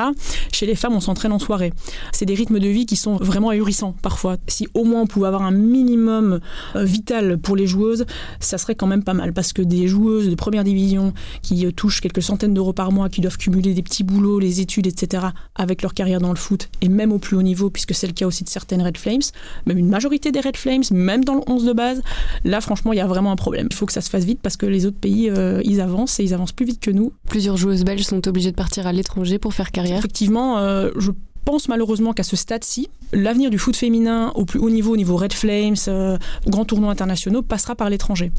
Chez 0.51 0.65
les 0.65 0.75
femmes, 0.75 0.93
on 0.93 0.99
s'entraîne 0.99 1.31
en 1.31 1.39
soirée. 1.39 1.73
C'est 2.11 2.25
des 2.25 2.35
rythmes 2.35 2.59
de 2.59 2.67
vie 2.67 2.85
qui 2.85 2.95
sont 2.95 3.15
vraiment 3.17 3.49
ahurissants 3.49 3.95
parfois. 4.01 4.37
Si 4.47 4.67
au 4.73 4.83
moins 4.83 5.01
on 5.01 5.07
pouvait 5.07 5.27
avoir 5.27 5.41
un 5.41 5.51
minimum 5.51 6.39
euh, 6.75 6.83
vital 6.83 7.37
pour 7.39 7.55
les 7.55 7.65
joueuses, 7.65 8.05
ça 8.39 8.57
serait 8.57 8.75
quand 8.75 8.87
même 8.87 9.03
pas 9.03 9.13
mal 9.13 9.33
parce 9.33 9.53
que 9.53 9.61
des 9.61 9.87
joueuses 9.87 10.29
de 10.29 10.35
première 10.35 10.63
division 10.63 11.13
qui 11.41 11.65
euh, 11.65 11.71
touchent 11.71 12.01
quelques 12.01 12.21
centaines 12.21 12.53
d'euros 12.53 12.73
par 12.73 12.91
mois, 12.91 13.09
qui 13.09 13.21
doivent 13.21 13.37
cumuler 13.37 13.73
des 13.73 13.81
petits 13.81 14.03
boulots, 14.03 14.39
les 14.39 14.61
études, 14.61 14.87
etc., 14.87 15.27
avec 15.55 15.81
leur 15.81 15.93
carrière 15.93 16.21
dans 16.21 16.29
le 16.29 16.35
foot 16.35 16.69
et 16.81 16.89
même 16.89 17.11
au 17.11 17.17
plus 17.17 17.35
haut 17.35 17.41
niveau, 17.41 17.69
puisque 17.69 17.95
c'est 17.95 18.07
le 18.07 18.13
cas 18.13 18.27
aussi 18.27 18.43
de 18.43 18.49
certaines 18.49 18.81
Red 18.81 18.97
Flames, 18.97 19.21
même 19.65 19.77
une 19.77 19.89
majorité 19.89 20.31
des 20.31 20.41
Red 20.41 20.57
Flames, 20.57 20.83
même 20.91 21.23
dans 21.23 21.35
le 21.35 21.41
11 21.47 21.65
de 21.65 21.73
base, 21.73 22.01
là 22.43 22.61
franchement 22.61 22.93
il 22.93 22.97
y 22.97 23.01
a 23.01 23.07
vraiment 23.07 23.31
un 23.31 23.35
problème. 23.35 23.67
Il 23.71 23.75
faut 23.75 23.85
que 23.85 23.93
ça 23.93 24.01
se 24.01 24.09
fasse 24.09 24.23
vite 24.23 24.39
parce 24.41 24.57
que 24.57 24.65
les 24.65 24.85
autres 24.85 24.99
pays 24.99 25.29
euh, 25.29 25.61
ils 25.63 25.81
avancent 25.81 26.19
et 26.19 26.23
ils 26.23 26.33
avancent 26.33 26.51
plus 26.51 26.65
vite 26.65 26.79
que 26.79 26.91
nous. 26.91 27.13
Plusieurs 27.27 27.57
joueuses 27.57 27.83
belges 27.83 28.03
sont 28.03 28.27
obligées 28.27 28.51
de 28.51 28.55
partir 28.55 28.87
à 28.87 28.93
l'étranger 28.93 29.39
pour 29.39 29.53
faire 29.53 29.71
carrière. 29.71 29.99
Effectivement, 29.99 30.59
je 30.97 31.11
pense 31.45 31.67
malheureusement 31.67 32.13
qu'à 32.13 32.23
ce 32.23 32.35
stade-ci, 32.35 32.89
l'avenir 33.13 33.49
du 33.49 33.57
foot 33.57 33.75
féminin 33.75 34.31
au 34.35 34.45
plus 34.45 34.59
haut 34.59 34.69
niveau, 34.69 34.93
au 34.93 34.97
niveau 34.97 35.17
Red 35.17 35.33
Flames, 35.33 35.75
euh, 35.87 36.17
grands 36.47 36.65
tournois 36.65 36.91
internationaux, 36.91 37.41
passera 37.41 37.75
par 37.75 37.89
l'étranger. 37.89 38.31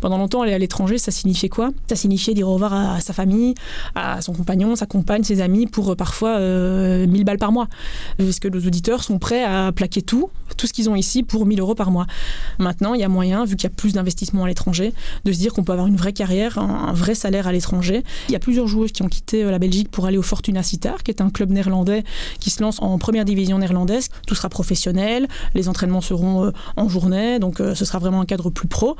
Pendant 0.00 0.18
longtemps, 0.18 0.42
aller 0.42 0.52
à 0.52 0.58
l'étranger, 0.58 0.98
ça 0.98 1.10
signifiait 1.10 1.48
quoi? 1.48 1.70
Ça 1.88 1.96
signifiait 1.96 2.34
dire 2.34 2.48
au 2.48 2.54
revoir 2.54 2.72
à, 2.72 3.00
sa 3.00 3.12
famille, 3.12 3.54
à 3.94 4.22
son 4.22 4.32
compagnon, 4.32 4.76
sa 4.76 4.86
compagne, 4.86 5.24
ses 5.24 5.40
amis, 5.40 5.66
pour 5.66 5.92
euh, 5.92 5.94
parfois 5.94 6.38
1000 6.38 6.40
euh, 6.40 7.24
balles 7.24 7.38
par 7.38 7.52
mois. 7.52 7.68
Est-ce 8.18 8.40
que 8.40 8.48
nos 8.48 8.60
auditeurs 8.60 9.02
sont 9.02 9.18
prêts 9.18 9.44
à 9.44 9.72
plaquer 9.72 10.02
tout, 10.02 10.30
tout 10.56 10.66
ce 10.66 10.72
qu'ils 10.72 10.88
ont 10.88 10.96
ici, 10.96 11.22
pour 11.22 11.46
1000 11.46 11.60
euros 11.60 11.74
par 11.74 11.90
mois 11.90 12.06
Maintenant, 12.58 12.94
il 12.94 13.00
y 13.00 13.04
a 13.04 13.08
moyen, 13.08 13.44
vu 13.44 13.56
qu'il 13.56 13.64
y 13.64 13.72
a 13.72 13.74
plus 13.74 13.92
d'investissements 13.92 14.44
à 14.44 14.48
l'étranger, 14.48 14.92
de 15.24 15.32
se 15.32 15.38
dire 15.38 15.52
qu'on 15.52 15.64
peut 15.64 15.72
avoir 15.72 15.86
une 15.86 15.96
vraie 15.96 16.12
carrière, 16.12 16.58
un, 16.58 16.92
vrai 16.92 17.14
salaire 17.14 17.46
à 17.46 17.52
l'étranger. 17.52 18.02
Il 18.28 18.32
y 18.32 18.36
a 18.36 18.38
plusieurs 18.40 18.68
joueuses 18.68 18.92
qui 18.92 19.02
ont 19.02 19.08
quitté 19.08 19.42
la 19.44 19.58
Belgique 19.58 19.90
pour 19.90 20.06
aller 20.06 20.18
au 20.18 20.22
Fortuna 20.22 20.62
Sittard, 20.62 21.02
qui 21.02 21.10
est 21.10 21.20
un 21.20 21.30
club 21.30 21.50
néerlandais 21.50 22.04
qui 22.40 22.50
se 22.50 22.62
lance 22.62 22.80
en 22.80 22.96
première 22.98 23.24
division 23.24 23.58
néerlandaise. 23.58 24.08
Tout 24.26 24.34
sera 24.34 24.48
professionnel, 24.48 25.28
les 25.54 25.68
entraînements 25.68 26.00
seront 26.00 26.46
euh, 26.46 26.50
en 26.76 26.88
journée, 26.88 27.38
donc 27.38 27.60
euh, 27.60 27.74
ce 27.74 27.84
sera 27.84 27.98
vraiment 27.98 28.20
un 28.20 28.26
cadre 28.26 28.50
plus 28.50 28.68
pro. 28.68 28.96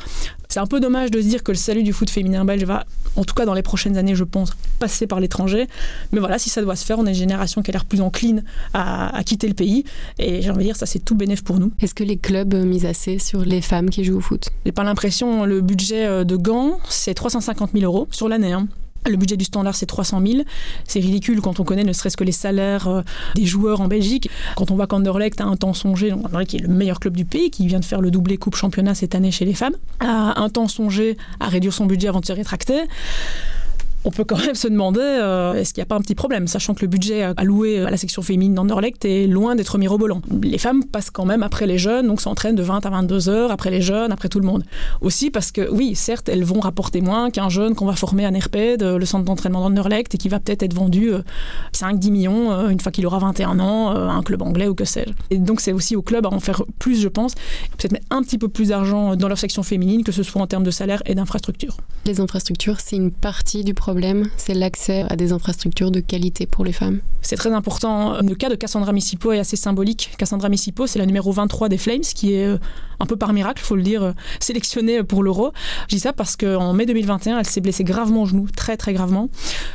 C'est 0.48 0.60
un 0.60 0.66
peu 0.66 0.80
dommage 0.80 1.10
de 1.10 1.20
se 1.20 1.26
dire 1.26 1.42
que 1.42 1.52
le 1.52 1.56
salut 1.56 1.82
du 1.82 1.92
foot 1.92 2.08
féminin 2.08 2.44
belge 2.44 2.64
va, 2.64 2.84
en 3.16 3.24
tout 3.24 3.34
cas 3.34 3.44
dans 3.44 3.54
les 3.54 3.62
prochaines 3.62 3.96
années, 3.96 4.14
je 4.14 4.24
pense, 4.24 4.52
passer 4.78 5.06
par 5.06 5.20
l'étranger. 5.20 5.66
Mais 6.12 6.20
voilà, 6.20 6.38
si 6.38 6.50
ça 6.50 6.62
doit 6.62 6.76
se 6.76 6.84
faire, 6.84 6.98
on 6.98 7.06
est 7.06 7.10
une 7.10 7.14
génération 7.16 7.62
qui 7.62 7.70
a 7.70 7.72
l'air 7.72 7.84
plus 7.84 8.00
encline 8.00 8.44
à, 8.72 9.20
quitter 9.24 9.48
le 9.48 9.54
pays. 9.54 9.84
Et 10.18 10.42
j'ai 10.42 10.50
envie 10.50 10.60
de 10.60 10.64
dire, 10.64 10.76
ça 10.76 10.86
c'est 10.86 11.00
tout 11.00 11.14
bénéf 11.14 11.42
pour 11.42 11.58
nous. 11.58 11.72
Est-ce 11.80 11.94
que 11.94 12.04
les 12.04 12.16
clubs 12.16 12.54
misent 12.54 12.86
assez 12.86 13.18
sur 13.18 13.40
les 13.40 13.60
femmes 13.60 13.90
qui 13.90 14.04
jouent 14.04 14.18
au 14.18 14.20
foot? 14.20 14.50
J'ai 14.64 14.72
pas 14.72 14.84
l'impression, 14.84 15.44
le 15.44 15.60
budget 15.60 16.06
euh, 16.06 16.24
de 16.24 16.36
Gand, 16.36 16.78
c'est 16.88 17.14
350 17.14 17.72
000 17.72 17.84
euros 17.84 18.06
sur 18.10 18.28
l'année. 18.28 18.52
Hein. 18.52 18.68
Le 19.08 19.16
budget 19.16 19.36
du 19.36 19.44
standard, 19.44 19.74
c'est 19.74 19.86
300 19.86 20.22
000. 20.26 20.42
C'est 20.86 21.00
ridicule 21.00 21.40
quand 21.40 21.60
on 21.60 21.64
connaît 21.64 21.84
ne 21.84 21.92
serait-ce 21.92 22.16
que 22.16 22.24
les 22.24 22.32
salaires 22.32 22.88
euh, 22.88 23.02
des 23.34 23.44
joueurs 23.44 23.80
en 23.80 23.88
Belgique. 23.88 24.30
Quand 24.56 24.70
on 24.70 24.76
voit 24.76 24.86
qu'Anderlecht 24.86 25.40
a 25.40 25.44
un 25.44 25.56
temps 25.56 25.74
songé, 25.74 26.12
Anderlecht 26.12 26.50
qui 26.50 26.56
est 26.56 26.60
le 26.60 26.68
meilleur 26.68 27.00
club 27.00 27.16
du 27.16 27.24
pays, 27.24 27.50
qui 27.50 27.66
vient 27.66 27.80
de 27.80 27.84
faire 27.84 28.00
le 28.00 28.10
doublé 28.10 28.36
Coupe 28.36 28.56
Championnat 28.56 28.94
cette 28.94 29.14
année 29.14 29.30
chez 29.30 29.44
les 29.44 29.54
femmes, 29.54 29.74
a 30.00 30.40
un 30.40 30.48
temps 30.48 30.68
songé 30.68 31.16
à 31.40 31.48
réduire 31.48 31.72
son 31.72 31.86
budget 31.86 32.08
avant 32.08 32.20
de 32.20 32.26
se 32.26 32.32
rétracter 32.32 32.82
on 34.04 34.10
peut 34.10 34.24
quand 34.24 34.38
même 34.38 34.54
se 34.54 34.68
demander 34.68 35.00
euh, 35.00 35.54
est-ce 35.54 35.72
qu'il 35.72 35.80
n'y 35.80 35.86
a 35.86 35.86
pas 35.86 35.96
un 35.96 36.00
petit 36.00 36.14
problème, 36.14 36.46
sachant 36.46 36.74
que 36.74 36.82
le 36.82 36.88
budget 36.88 37.22
alloué 37.36 37.80
à 37.80 37.90
la 37.90 37.96
section 37.96 38.22
féminine 38.22 38.54
d'Anderlecht 38.54 39.04
est 39.04 39.26
loin 39.26 39.54
d'être 39.54 39.78
mirobolant. 39.78 40.20
Les 40.42 40.58
femmes 40.58 40.84
passent 40.84 41.10
quand 41.10 41.24
même 41.24 41.42
après 41.42 41.66
les 41.66 41.78
jeunes, 41.78 42.06
donc 42.06 42.20
s'entraînent 42.20 42.54
de 42.54 42.62
20 42.62 42.84
à 42.84 42.90
22 42.90 43.28
heures 43.30 43.50
après 43.50 43.70
les 43.70 43.80
jeunes, 43.80 44.12
après 44.12 44.28
tout 44.28 44.40
le 44.40 44.46
monde. 44.46 44.64
Aussi 45.00 45.30
parce 45.30 45.52
que, 45.52 45.70
oui, 45.70 45.94
certes, 45.94 46.28
elles 46.28 46.44
vont 46.44 46.60
rapporter 46.60 47.00
moins 47.00 47.30
qu'un 47.30 47.48
jeune 47.48 47.74
qu'on 47.74 47.86
va 47.86 47.94
former 47.94 48.26
à 48.26 48.30
NERPED, 48.30 48.82
euh, 48.82 48.98
le 48.98 49.06
centre 49.06 49.24
d'entraînement 49.24 49.62
d'Anderlecht, 49.62 50.14
et 50.14 50.18
qui 50.18 50.28
va 50.28 50.38
peut-être 50.38 50.62
être 50.62 50.74
vendu 50.74 51.12
5-10 51.72 52.08
euh, 52.08 52.10
millions 52.10 52.68
une 52.68 52.80
fois 52.80 52.92
qu'il 52.92 53.06
aura 53.06 53.18
21 53.18 53.58
ans 53.58 53.90
à 53.90 54.12
un 54.12 54.22
club 54.22 54.42
anglais 54.42 54.68
ou 54.68 54.74
que 54.74 54.84
sais-je. 54.84 55.12
Et 55.30 55.38
donc 55.38 55.60
c'est 55.60 55.72
aussi 55.72 55.96
au 55.96 56.02
club 56.02 56.26
à 56.26 56.28
en 56.28 56.40
faire 56.40 56.62
plus, 56.78 57.00
je 57.00 57.08
pense, 57.08 57.34
peut-être 57.78 57.92
mettre 57.92 58.06
un 58.10 58.22
petit 58.22 58.38
peu 58.38 58.48
plus 58.48 58.68
d'argent 58.68 59.16
dans 59.16 59.28
leur 59.28 59.38
section 59.38 59.62
féminine, 59.62 60.04
que 60.04 60.12
ce 60.12 60.22
soit 60.22 60.42
en 60.42 60.46
termes 60.46 60.64
de 60.64 60.70
salaire 60.70 61.02
et 61.06 61.14
d'infrastructures. 61.14 61.78
Les 62.06 62.20
infrastructures, 62.20 62.80
c'est 62.80 62.96
une 62.96 63.10
partie 63.10 63.64
du 63.64 63.72
problème 63.72 63.93
c'est 64.36 64.54
l'accès 64.54 65.04
à 65.08 65.16
des 65.16 65.32
infrastructures 65.32 65.90
de 65.90 66.00
qualité 66.00 66.46
pour 66.46 66.64
les 66.64 66.72
femmes. 66.72 67.00
C'est 67.22 67.36
très 67.36 67.52
important. 67.52 68.20
Le 68.20 68.34
cas 68.34 68.48
de 68.48 68.54
Cassandra 68.54 68.92
Missipo 68.92 69.32
est 69.32 69.38
assez 69.38 69.56
symbolique. 69.56 70.14
Cassandra 70.18 70.48
Missipo, 70.48 70.86
c'est 70.86 70.98
la 70.98 71.06
numéro 71.06 71.32
23 71.32 71.68
des 71.68 71.78
Flames, 71.78 72.00
qui 72.00 72.34
est 72.34 72.46
euh, 72.46 72.58
un 73.00 73.06
peu 73.06 73.16
par 73.16 73.32
miracle, 73.32 73.62
faut 73.62 73.76
le 73.76 73.82
dire, 73.82 74.02
euh, 74.02 74.12
sélectionnée 74.40 75.02
pour 75.02 75.22
l'Euro. 75.22 75.52
Je 75.88 75.96
dis 75.96 76.00
ça 76.00 76.12
parce 76.12 76.36
qu'en 76.36 76.72
mai 76.72 76.86
2021, 76.86 77.38
elle 77.38 77.46
s'est 77.46 77.60
blessée 77.60 77.84
gravement 77.84 78.22
au 78.22 78.26
genou, 78.26 78.46
très 78.54 78.76
très 78.76 78.92
gravement. 78.92 79.28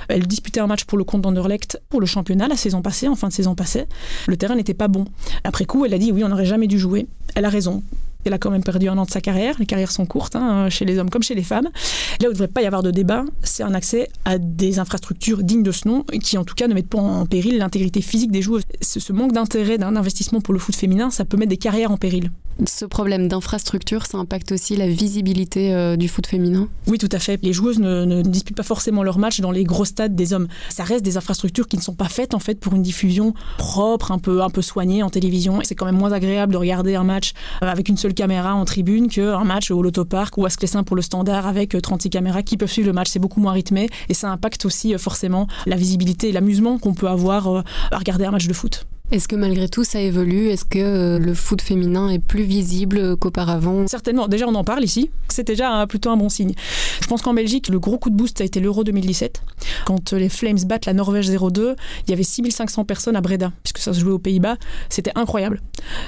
Elle 0.08 0.28
disputait 0.28 0.60
un 0.60 0.68
match 0.68 0.84
pour 0.84 0.98
le 0.98 1.04
compte 1.04 1.22
d'Anderlecht 1.22 1.82
pour 1.90 2.00
le 2.00 2.06
championnat 2.06 2.48
la 2.48 2.58
saison 2.58 2.82
passée, 2.82 3.08
en 3.08 3.16
fin 3.16 3.30
de 3.30 3.34
saison 3.34 3.56
passée. 3.56 3.86
Le 4.28 4.38
terrain 4.38 4.56
n'était 4.56 4.74
pas 4.74 4.88
bon. 4.88 5.06
Après 5.44 5.66
coup, 5.66 5.86
elle 5.86 5.94
a 5.94 5.98
dit 5.98 6.12
oui, 6.12 6.24
on 6.24 6.30
n'aurait 6.30 6.46
jamais 6.46 6.68
dû 6.68 6.78
jouer. 6.78 7.08
Elle 7.36 7.46
a 7.46 7.50
raison. 7.50 7.84
Elle 8.26 8.34
a 8.34 8.38
quand 8.38 8.52
même 8.52 8.64
perdu 8.64 8.90
un 8.90 8.98
an 8.98 9.06
de 9.06 9.10
sa 9.10 9.22
carrière. 9.22 9.56
Les 9.60 9.66
carrières 9.66 9.92
sont 9.92 10.06
courtes, 10.06 10.36
hein, 10.36 10.70
chez 10.70 10.86
les 10.86 10.98
hommes 10.98 11.10
comme 11.10 11.24
chez 11.24 11.36
les 11.36 11.44
femmes. 11.44 11.66
Là 11.66 11.70
où 11.72 12.24
il 12.24 12.28
ne 12.28 12.32
devrait 12.34 12.48
pas 12.48 12.62
y 12.62 12.66
avoir 12.66 12.84
de 12.84 12.92
débat, 12.92 13.24
c'est 13.44 13.64
un 13.64 13.74
accès 13.74 14.10
à 14.26 14.38
des 14.38 14.80
infrastructures 14.80 15.44
dignes 15.44 15.64
de 15.64 15.72
ce 15.72 15.88
nom, 15.88 16.04
qui 16.22 16.38
en 16.38 16.44
tout 16.44 16.56
cas 16.56 16.68
ne 16.68 16.74
mettent 16.74 16.90
pas 16.90 17.00
en 17.00 17.26
péril 17.26 17.58
l'intégrité 17.58 18.02
physique 18.02 18.32
des 18.32 18.42
joueuses. 18.42 18.64
Ce 18.82 19.14
manque 19.14 19.32
d'intérêt 19.32 19.78
d'un 19.78 19.96
investissement 19.96 20.42
pour 20.42 20.54
le 20.54 20.60
foot 20.60 20.76
féminin, 20.76 21.12
ça 21.12 21.24
peut 21.24 21.38
mettre 21.38 21.50
des 21.50 21.58
carrières 21.58 21.92
en 21.92 21.98
péril 21.98 22.30
ce 22.68 22.86
problème 22.86 23.28
d'infrastructure, 23.28 24.06
ça 24.06 24.18
impacte 24.18 24.52
aussi 24.52 24.76
la 24.76 24.88
visibilité 24.88 25.74
euh, 25.74 25.96
du 25.96 26.08
foot 26.08 26.28
féminin? 26.28 26.68
Oui, 26.88 26.98
tout 26.98 27.10
à 27.12 27.20
fait. 27.20 27.40
Les 27.44 27.54
joueuses 27.54 27.80
ne, 27.80 28.22
disputent 28.22 28.58
pas 28.58 28.64
forcément 28.64 29.04
leur 29.04 29.18
match 29.18 29.40
dans 29.40 29.52
les 29.52 29.64
gros 29.64 29.86
stades 29.86 30.16
des 30.16 30.34
hommes. 30.34 30.48
Ça 30.70 30.84
reste 30.84 31.06
des 31.06 31.18
infrastructures 31.18 31.68
qui 31.68 31.78
ne 31.78 31.82
sont 31.82 31.94
pas 31.94 32.10
faites 32.10 32.34
en 32.34 32.40
fait 32.40 32.60
pour 32.60 32.74
une 32.74 32.82
diffusion 32.82 33.34
propre, 33.58 34.12
un 34.12 34.20
peu, 34.20 34.42
un 34.42 34.50
peu 34.50 34.62
soignée 34.62 35.04
en 35.04 35.10
télévision. 35.10 35.60
C'est 35.64 35.76
quand 35.76 35.86
même 35.86 35.98
moins 35.98 36.12
agréable 36.12 36.54
de 36.54 36.58
regarder 36.58 36.96
un 36.96 37.04
match 37.04 37.34
euh, 37.64 37.68
avec 37.68 37.90
une 37.90 37.98
seule 37.98 38.09
caméra 38.14 38.54
en 38.56 38.66
tribune 38.66 39.08
qu'un 39.08 39.44
match 39.44 39.72
au 39.72 39.82
Lotopark 39.82 40.38
ou 40.38 40.46
à 40.46 40.50
Sclessin 40.50 40.84
pour 40.84 40.96
le 40.96 41.02
standard 41.02 41.48
avec 41.48 41.80
36 41.82 42.08
euh, 42.08 42.10
caméras 42.10 42.44
qui 42.44 42.58
peuvent 42.58 42.72
suivre 42.72 42.88
le 42.88 42.94
match. 42.94 43.10
C'est 43.10 43.20
beaucoup 43.20 43.40
moins 43.40 43.54
rythmé 43.54 43.90
et 44.10 44.14
ça 44.14 44.30
impacte 44.30 44.66
aussi 44.66 44.98
forcément 44.98 45.48
la 45.66 45.76
visibilité 45.76 46.30
et 46.30 46.32
l'amusement 46.32 46.78
qu'on 46.78 46.94
peut 46.94 47.08
avoir 47.08 47.64
à 47.92 47.98
regarder 47.98 48.26
un 48.26 48.32
match 48.32 48.48
de 48.48 48.54
foot. 48.54 48.86
Est-ce 49.12 49.28
que 49.28 49.36
malgré 49.36 49.68
tout 49.68 49.84
ça 49.84 50.00
évolue? 50.00 50.50
Est-ce 50.50 50.66
que 50.66 50.78
euh, 50.78 51.18
le 51.18 51.34
foot 51.34 51.64
féminin 51.64 52.10
est 52.10 52.20
plus 52.20 52.44
visible 52.44 53.18
qu'auparavant? 53.18 53.88
Certainement. 53.88 54.28
Déjà, 54.28 54.48
on 54.48 54.54
en 54.54 54.64
parle 54.64 54.84
ici. 54.84 55.10
C'est 55.30 55.48
déjà 55.48 55.88
plutôt 55.88 56.12
un 56.12 56.18
bon 56.18 56.30
signe. 56.30 56.54
Je 57.02 57.08
pense 57.08 57.24
qu'en 57.24 57.34
Belgique, 57.34 57.70
le 57.70 57.80
gros 57.80 57.98
coup 57.98 58.12
de 58.12 58.16
boost, 58.16 58.40
a 58.40 58.44
été 58.44 58.60
l'Euro 58.60 58.84
2017. 58.84 59.42
Quand 59.86 60.14
les 60.14 60.30
Flames 60.30 60.60
battent 60.68 60.86
la 60.86 60.94
Norvège 60.94 61.28
0-2, 61.28 61.76
il 62.06 62.10
y 62.12 62.14
avait 62.14 62.22
6500 62.22 62.86
personnes 62.86 63.16
à 63.16 63.22
Breda, 63.22 63.52
puisque 63.64 63.80
ça 63.80 63.94
se 63.94 64.00
jouait 64.00 64.12
aux 64.12 64.20
Pays-Bas. 64.20 64.58
C'était 64.90 65.14
incroyable. 65.16 65.64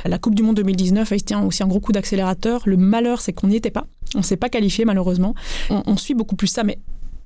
La 0.05 0.19
Coupe 0.19 0.35
du 0.35 0.43
Monde 0.43 0.57
2019 0.57 1.11
a 1.11 1.15
été 1.15 1.33
aussi 1.35 1.63
un 1.63 1.67
gros 1.67 1.79
coup 1.79 1.93
d'accélérateur. 1.93 2.61
Le 2.65 2.77
malheur, 2.77 3.21
c'est 3.21 3.33
qu'on 3.33 3.47
n'y 3.47 3.55
était 3.55 3.71
pas. 3.71 3.87
On 4.13 4.19
ne 4.19 4.23
s'est 4.23 4.37
pas 4.37 4.49
qualifié, 4.49 4.85
malheureusement. 4.85 5.33
On 5.71 5.97
suit 5.97 6.13
beaucoup 6.13 6.35
plus 6.35 6.47
ça, 6.47 6.63
mais 6.63 6.77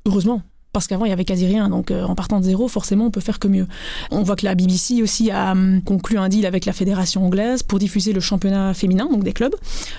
heureusement, 0.05 0.41
parce 0.75 0.87
qu'avant 0.87 1.05
il 1.05 1.09
y 1.09 1.13
avait 1.13 1.23
quasi 1.23 1.45
rien. 1.45 1.69
Donc 1.69 1.89
euh, 1.89 2.03
en 2.03 2.15
partant 2.15 2.41
de 2.41 2.43
zéro, 2.43 2.67
forcément, 2.67 3.05
on 3.05 3.09
peut 3.09 3.21
faire 3.21 3.39
que 3.39 3.47
mieux. 3.47 3.65
On 4.11 4.23
voit 4.23 4.35
que 4.35 4.43
la 4.43 4.55
BBC 4.55 5.01
aussi 5.01 5.31
a 5.31 5.53
hum, 5.53 5.81
conclu 5.81 6.17
un 6.17 6.27
deal 6.27 6.45
avec 6.45 6.65
la 6.65 6.73
fédération 6.73 7.25
anglaise 7.25 7.63
pour 7.63 7.79
diffuser 7.79 8.11
le 8.11 8.19
championnat 8.19 8.73
féminin, 8.73 9.07
donc 9.09 9.23
des 9.23 9.31
clubs. 9.31 9.55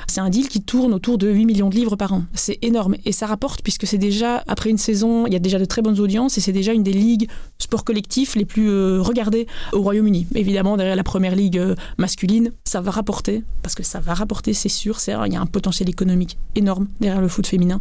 C'est 0.06 0.20
un 0.20 0.28
deal 0.28 0.48
qui 0.48 0.60
tourne 0.60 0.92
autour 0.92 1.16
de 1.16 1.30
8 1.30 1.46
millions 1.46 1.70
de 1.70 1.74
livres 1.74 1.96
par 1.96 2.12
an. 2.12 2.24
C'est 2.34 2.58
énorme 2.60 2.96
et 3.06 3.12
ça 3.12 3.26
rapporte 3.26 3.62
puisque 3.62 3.86
c'est 3.86 3.96
déjà 3.96 4.44
après 4.46 4.68
une 4.68 4.76
saison, 4.76 5.26
il 5.26 5.32
y 5.32 5.36
a 5.36 5.38
déjà 5.38 5.58
de 5.58 5.64
très 5.64 5.80
bonnes 5.80 5.98
audiences 5.98 6.36
et 6.36 6.42
c'est 6.42 6.52
déjà 6.52 6.74
une 6.74 6.82
des 6.82 6.92
ligues 6.92 7.26
sport 7.58 7.82
collectif 7.82 8.34
les 8.34 8.44
plus 8.44 8.68
euh, 8.68 9.00
regardées 9.00 9.46
au 9.72 9.80
Royaume-Uni. 9.80 10.26
Évidemment, 10.34 10.76
derrière 10.76 10.94
la 10.94 11.04
première 11.04 11.34
ligue 11.34 11.56
euh, 11.56 11.74
masculine, 11.96 12.52
ça 12.64 12.82
va 12.82 12.90
rapporter 12.90 13.44
parce 13.62 13.74
que 13.74 13.82
ça 13.82 13.98
va 13.98 14.12
rapporter, 14.12 14.52
c'est 14.52 14.68
sûr. 14.68 14.98
Il 15.06 15.32
y 15.32 15.36
a 15.36 15.40
un 15.40 15.46
potentiel 15.46 15.88
économique 15.88 16.36
énorme 16.54 16.88
derrière 17.00 17.22
le 17.22 17.28
foot 17.28 17.46
féminin. 17.46 17.80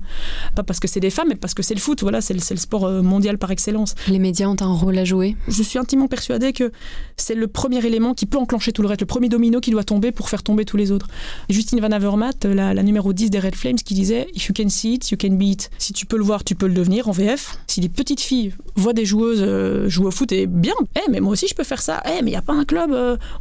Pas 0.55 0.63
parce 0.63 0.79
que 0.79 0.87
c'est 0.87 1.01
des 1.01 1.09
femmes, 1.09 1.27
mais 1.27 1.35
parce 1.35 1.53
que 1.53 1.61
c'est 1.61 1.73
le 1.73 1.81
foot. 1.81 2.01
Voilà, 2.01 2.21
c'est 2.21 2.33
le, 2.33 2.39
le 2.49 2.57
sport 2.57 2.84
sport 2.85 3.03
mondial 3.03 3.37
par 3.37 3.51
excellence. 3.51 3.95
Les 4.07 4.19
médias 4.19 4.47
ont 4.47 4.55
un 4.59 4.73
rôle 4.73 4.97
à 4.97 5.05
jouer 5.05 5.35
Je 5.47 5.63
suis 5.63 5.79
intimement 5.79 6.07
persuadée 6.07 6.53
que 6.53 6.71
c'est 7.17 7.35
le 7.35 7.47
premier 7.47 7.85
élément 7.85 8.13
qui 8.13 8.25
peut 8.25 8.37
enclencher 8.37 8.71
tout 8.71 8.81
le 8.81 8.87
reste, 8.87 9.01
le 9.01 9.07
premier 9.07 9.29
domino 9.29 9.59
qui 9.59 9.71
doit 9.71 9.83
tomber 9.83 10.11
pour 10.11 10.29
faire 10.29 10.43
tomber 10.43 10.65
tous 10.65 10.77
les 10.77 10.91
autres. 10.91 11.07
Justine 11.49 11.79
Van 11.79 11.91
Avermaet, 11.91 12.43
la, 12.43 12.73
la 12.73 12.83
numéro 12.83 13.13
10 13.13 13.29
des 13.29 13.39
Red 13.39 13.55
Flames, 13.55 13.75
qui 13.75 13.93
disait 13.93 14.27
If 14.33 14.47
you 14.47 14.53
can 14.55 14.69
see 14.69 14.95
it, 14.95 15.09
you 15.11 15.17
can 15.19 15.33
be 15.33 15.43
it. 15.43 15.69
Si 15.77 15.93
tu 15.93 16.05
peux 16.05 16.17
le 16.17 16.23
voir, 16.23 16.43
tu 16.43 16.55
peux 16.55 16.67
le 16.67 16.73
devenir 16.73 17.07
en 17.07 17.11
VF. 17.11 17.57
Si 17.67 17.81
les 17.81 17.89
petites 17.89 18.21
filles 18.21 18.53
voient 18.75 18.93
des 18.93 19.05
joueuses 19.05 19.45
jouer 19.87 20.07
au 20.07 20.11
foot 20.11 20.31
et 20.31 20.47
bien, 20.47 20.73
eh, 20.95 21.11
mais 21.11 21.19
moi 21.19 21.33
aussi 21.33 21.47
je 21.47 21.55
peux 21.55 21.63
faire 21.63 21.81
ça. 21.81 22.01
Eh, 22.05 22.21
mais 22.21 22.31
il 22.31 22.33
n'y 22.33 22.35
a 22.35 22.41
pas 22.41 22.53
un 22.53 22.65
club, 22.65 22.91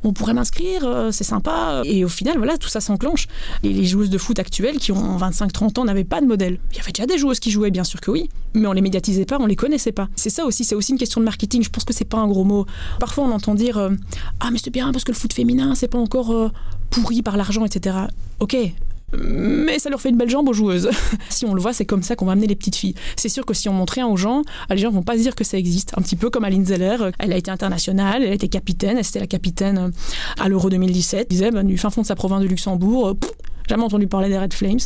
on 0.05 0.13
pourrait 0.13 0.35
m'inscrire, 0.35 1.09
c'est 1.11 1.25
sympa. 1.25 1.83
Et 1.85 2.05
au 2.05 2.09
final, 2.09 2.37
voilà, 2.39 2.57
tout 2.57 2.69
ça 2.69 2.81
s'enclenche. 2.81 3.27
Les 3.63 3.85
joueuses 3.85 4.11
de 4.11 4.19
foot 4.19 4.39
actuelles 4.39 4.79
qui 4.79 4.93
ont 4.93 5.17
25-30 5.19 5.81
ans 5.81 5.85
n'avaient 5.85 6.05
pas 6.05 6.21
de 6.21 6.27
modèle. 6.27 6.59
Il 6.73 6.79
y 6.79 6.81
avait 6.81 6.93
déjà 6.93 7.07
des 7.07 7.19
joueuses 7.19 7.41
qui 7.41 7.51
jouaient, 7.51 7.71
bien 7.71 7.85
sûr 7.85 8.01
que 8.01 8.11
oui, 8.11 8.29
mais 8.55 8.67
on 8.67 8.73
les 8.73 8.81
médiatisait 8.81 9.25
pas, 9.25 9.34
on 9.41 9.47
les 9.47 9.57
connaissait 9.57 9.93
pas. 9.93 10.09
C'est 10.17 10.31
ça 10.31 10.45
aussi, 10.45 10.65
c'est 10.65 10.75
aussi 10.75 10.93
une 10.93 10.99
question 10.99 11.21
de 11.21 11.25
marketing. 11.25 11.63
Je 11.63 11.71
pense 11.71 11.85
que 11.85 11.93
c'est 11.93 12.05
pas 12.05 12.19
un 12.19 12.29
gros 12.29 12.45
mot. 12.45 12.67
Parfois, 13.01 13.25
on 13.25 13.33
entend 13.33 13.55
dire 13.55 13.79
euh, 13.79 13.91
ah 14.41 14.51
mais 14.53 14.59
c'est 14.63 14.71
bien 14.71 14.93
parce 14.93 15.05
que 15.05 15.13
le 15.13 15.17
foot 15.17 15.33
féminin 15.33 15.75
c'est 15.75 15.89
pas 15.89 15.99
encore 15.99 16.33
euh, 16.33 16.51
pourri 16.91 17.23
par 17.23 17.37
l'argent, 17.37 17.65
etc. 17.65 17.97
Ok, 18.41 18.57
mais 19.17 19.79
ça 19.79 19.91
leur 19.91 20.01
fait 20.01 20.11
une 20.11 20.17
belle 20.17 20.31
jambe 20.31 20.49
aux 20.49 20.53
joueuses. 20.53 20.91
si 21.29 21.45
on 21.45 21.55
le 21.55 21.61
voit, 21.61 21.73
c'est 21.73 21.85
comme 21.85 22.03
ça 22.03 22.17
qu'on 22.17 22.27
va 22.27 22.33
amener 22.33 22.47
les 22.47 22.57
petites 22.57 22.77
filles. 22.77 22.95
C'est 23.17 23.29
sûr 23.29 23.47
que 23.47 23.55
si 23.55 23.69
on 23.69 23.73
montre 23.73 23.95
rien 23.95 24.07
aux 24.07 24.17
gens, 24.17 24.43
les 24.71 24.79
gens 24.79 24.91
vont 24.91 25.03
pas 25.03 25.15
se 25.15 25.23
dire 25.23 25.35
que 25.35 25.45
ça 25.45 25.57
existe. 25.57 25.93
Un 25.97 26.03
petit 26.03 26.17
peu 26.17 26.31
comme 26.31 26.45
Aline 26.45 26.65
Zeller, 26.65 26.97
elle 27.19 27.33
a 27.33 27.37
été 27.37 27.51
internationale, 27.51 28.23
elle 28.23 28.31
a 28.31 28.35
été 28.35 28.49
capitaine, 28.49 28.97
elle 28.99 29.07
était 29.07 29.21
la 29.21 29.27
capitaine 29.27 29.79
euh, 29.79 30.43
à 30.43 30.49
l'Euro 30.49 30.71
2017. 30.71 31.21
Elle 31.21 31.27
disait, 31.29 31.51
ben, 31.51 31.65
du 31.65 31.79
fin 31.79 31.91
fond 31.91 32.03
de 32.03 32.07
sa 32.07 32.15
province 32.15 32.43
de 32.43 32.49
Luxembourg, 32.49 33.17
jamais 33.69 33.85
entendu 33.85 34.07
parler 34.07 34.29
des 34.29 34.39
Red 34.39 34.53
Flames 34.53 34.81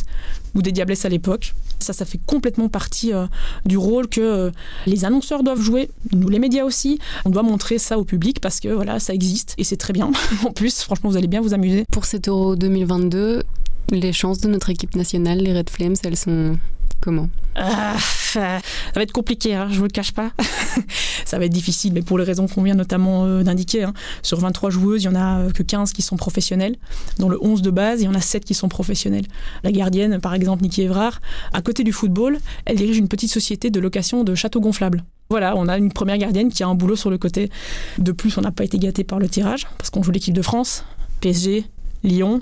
ou 0.55 0.61
des 0.61 0.71
Diablesses 0.71 1.05
à 1.05 1.09
l'époque. 1.09 1.53
Ça, 1.79 1.93
ça 1.93 2.05
fait 2.05 2.19
complètement 2.25 2.69
partie 2.69 3.13
euh, 3.13 3.27
du 3.65 3.77
rôle 3.77 4.07
que 4.07 4.21
euh, 4.21 4.51
les 4.85 5.05
annonceurs 5.05 5.43
doivent 5.43 5.61
jouer, 5.61 5.89
nous 6.11 6.29
les 6.29 6.39
médias 6.39 6.63
aussi. 6.63 6.99
On 7.25 7.29
doit 7.29 7.43
montrer 7.43 7.77
ça 7.77 7.97
au 7.97 8.03
public 8.03 8.39
parce 8.41 8.59
que 8.59 8.69
voilà, 8.69 8.99
ça 8.99 9.13
existe 9.13 9.55
et 9.57 9.63
c'est 9.63 9.77
très 9.77 9.93
bien. 9.93 10.11
en 10.45 10.51
plus, 10.51 10.81
franchement, 10.81 11.09
vous 11.09 11.17
allez 11.17 11.27
bien 11.27 11.41
vous 11.41 11.53
amuser. 11.53 11.85
Pour 11.91 12.05
cet 12.05 12.27
Euro 12.27 12.55
2022, 12.55 13.43
les 13.91 14.13
chances 14.13 14.39
de 14.39 14.49
notre 14.49 14.69
équipe 14.69 14.95
nationale, 14.95 15.39
les 15.39 15.53
Red 15.53 15.69
Flames, 15.69 15.95
elles 16.03 16.17
sont 16.17 16.57
comment? 17.01 17.29
Ah, 17.55 17.95
Ça 17.99 18.59
va 18.95 19.01
être 19.01 19.11
compliqué, 19.11 19.55
hein, 19.55 19.67
je 19.71 19.77
vous 19.77 19.83
le 19.85 19.89
cache 19.89 20.11
pas. 20.11 20.31
ça 21.29 21.37
va 21.37 21.45
être 21.45 21.53
difficile, 21.53 21.93
mais 21.93 22.01
pour 22.01 22.17
les 22.17 22.23
raisons 22.23 22.47
qu'on 22.47 22.63
vient 22.63 22.73
notamment 22.73 23.25
euh, 23.25 23.43
d'indiquer. 23.43 23.83
Hein. 23.83 23.93
Sur 24.23 24.39
23 24.39 24.71
joueuses, 24.71 25.03
il 25.03 25.05
y 25.05 25.09
en 25.09 25.15
a 25.15 25.41
euh, 25.41 25.51
que 25.51 25.61
15 25.61 25.93
qui 25.93 26.01
sont 26.01 26.17
professionnelles. 26.17 26.75
Dans 27.19 27.29
le 27.29 27.37
11 27.39 27.61
de 27.61 27.69
base, 27.69 28.01
il 28.01 28.05
y 28.05 28.07
en 28.07 28.15
a 28.15 28.21
7 28.21 28.43
qui 28.43 28.55
sont 28.55 28.67
professionnelles. 28.67 29.25
La 29.63 29.71
gardienne, 29.71 30.19
par 30.19 30.33
exemple, 30.33 30.63
Niki 30.63 30.81
Evrard, 30.81 31.21
à 31.53 31.61
côté 31.61 31.83
du 31.83 31.93
football, 31.93 32.39
elle 32.65 32.77
dirige 32.77 32.97
une 32.97 33.07
petite 33.07 33.31
société 33.31 33.69
de 33.69 33.79
location 33.79 34.23
de 34.23 34.33
châteaux 34.33 34.59
gonflables. 34.59 35.03
Voilà, 35.29 35.55
on 35.55 35.67
a 35.67 35.77
une 35.77 35.91
première 35.91 36.17
gardienne 36.17 36.49
qui 36.49 36.63
a 36.63 36.67
un 36.67 36.73
boulot 36.73 36.95
sur 36.95 37.11
le 37.11 37.19
côté. 37.19 37.51
De 37.99 38.11
plus, 38.11 38.35
on 38.39 38.41
n'a 38.41 38.51
pas 38.51 38.63
été 38.63 38.79
gâté 38.79 39.03
par 39.03 39.19
le 39.19 39.29
tirage, 39.29 39.67
parce 39.77 39.91
qu'on 39.91 40.01
joue 40.01 40.11
l'équipe 40.11 40.33
de 40.33 40.41
France, 40.41 40.83
PSG, 41.21 41.65
Lyon, 42.03 42.41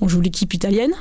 on 0.00 0.06
joue 0.06 0.20
l'équipe 0.20 0.54
italienne, 0.54 0.92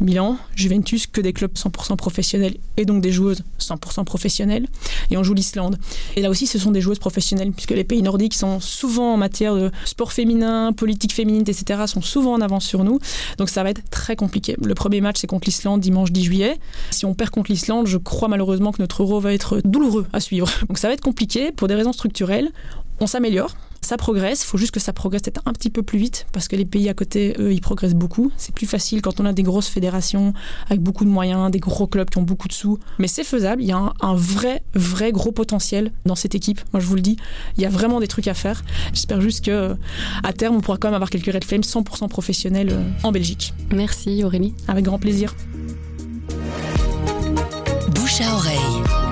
Milan, 0.00 0.38
Juventus, 0.54 1.06
que 1.06 1.20
des 1.20 1.32
clubs 1.32 1.52
100% 1.52 1.96
professionnels 1.96 2.56
et 2.76 2.84
donc 2.84 3.00
des 3.00 3.12
joueuses 3.12 3.42
100% 3.60 4.04
professionnelles. 4.04 4.66
Et 5.10 5.16
on 5.16 5.22
joue 5.22 5.34
l'Islande. 5.34 5.78
Et 6.16 6.22
là 6.22 6.30
aussi, 6.30 6.46
ce 6.46 6.58
sont 6.58 6.70
des 6.70 6.80
joueuses 6.80 6.98
professionnelles, 6.98 7.52
puisque 7.52 7.70
les 7.70 7.84
pays 7.84 8.02
nordiques 8.02 8.34
sont 8.34 8.60
souvent 8.60 9.14
en 9.14 9.16
matière 9.16 9.54
de 9.54 9.70
sport 9.84 10.12
féminin, 10.12 10.72
politique 10.72 11.12
féminine, 11.12 11.44
etc., 11.46 11.82
sont 11.86 12.02
souvent 12.02 12.34
en 12.34 12.40
avance 12.40 12.64
sur 12.64 12.84
nous. 12.84 12.98
Donc 13.38 13.48
ça 13.48 13.62
va 13.62 13.70
être 13.70 13.82
très 13.90 14.16
compliqué. 14.16 14.56
Le 14.62 14.74
premier 14.74 15.00
match, 15.00 15.16
c'est 15.20 15.26
contre 15.26 15.46
l'Islande 15.46 15.80
dimanche 15.80 16.12
10 16.12 16.24
juillet. 16.24 16.58
Si 16.90 17.06
on 17.06 17.14
perd 17.14 17.30
contre 17.30 17.50
l'Islande, 17.50 17.86
je 17.86 17.98
crois 17.98 18.28
malheureusement 18.28 18.72
que 18.72 18.82
notre 18.82 19.02
euro 19.02 19.20
va 19.20 19.32
être 19.32 19.60
douloureux 19.64 20.06
à 20.12 20.20
suivre. 20.20 20.50
Donc 20.68 20.78
ça 20.78 20.88
va 20.88 20.94
être 20.94 21.00
compliqué 21.00 21.52
pour 21.52 21.68
des 21.68 21.74
raisons 21.74 21.92
structurelles. 21.92 22.50
On 23.00 23.06
s'améliore, 23.06 23.54
ça 23.84 23.96
progresse, 23.96 24.42
il 24.42 24.46
faut 24.46 24.58
juste 24.58 24.72
que 24.72 24.80
ça 24.80 24.92
progresse 24.92 25.22
peut-être 25.22 25.42
un 25.46 25.52
petit 25.52 25.70
peu 25.70 25.82
plus 25.82 25.98
vite 25.98 26.26
parce 26.32 26.48
que 26.48 26.56
les 26.56 26.64
pays 26.64 26.88
à 26.88 26.94
côté, 26.94 27.34
eux, 27.38 27.52
ils 27.52 27.60
progressent 27.60 27.94
beaucoup. 27.94 28.32
C'est 28.36 28.54
plus 28.54 28.66
facile 28.66 29.02
quand 29.02 29.20
on 29.20 29.26
a 29.26 29.32
des 29.32 29.42
grosses 29.42 29.68
fédérations 29.68 30.32
avec 30.68 30.80
beaucoup 30.80 31.04
de 31.04 31.10
moyens, 31.10 31.50
des 31.50 31.60
gros 31.60 31.86
clubs 31.86 32.08
qui 32.08 32.18
ont 32.18 32.22
beaucoup 32.22 32.48
de 32.48 32.52
sous. 32.52 32.78
Mais 32.98 33.06
c'est 33.06 33.24
faisable, 33.24 33.62
il 33.62 33.68
y 33.68 33.72
a 33.72 33.92
un, 34.00 34.14
vrai, 34.14 34.62
vrai 34.74 35.12
gros 35.12 35.32
potentiel 35.32 35.92
dans 36.04 36.14
cette 36.14 36.34
équipe. 36.34 36.60
Moi, 36.72 36.80
je 36.80 36.86
vous 36.86 36.96
le 36.96 37.00
dis, 37.00 37.16
il 37.56 37.62
y 37.62 37.66
a 37.66 37.70
vraiment 37.70 38.00
des 38.00 38.08
trucs 38.08 38.28
à 38.28 38.34
faire. 38.34 38.62
J'espère 38.92 39.20
juste 39.20 39.44
que 39.44 39.76
à 40.22 40.32
terme, 40.32 40.56
on 40.56 40.60
pourra 40.60 40.78
quand 40.78 40.88
même 40.88 40.94
avoir 40.94 41.10
quelques 41.10 41.32
Red 41.32 41.44
Flames 41.44 41.60
100% 41.60 42.08
professionnels 42.08 42.70
euh, 42.72 42.82
en 43.02 43.12
Belgique. 43.12 43.52
Merci 43.72 44.24
Aurélie. 44.24 44.54
Avec 44.68 44.84
grand 44.84 44.98
plaisir. 44.98 45.34
Bouche 47.94 48.20
à 48.20 48.34
oreille. 48.34 49.03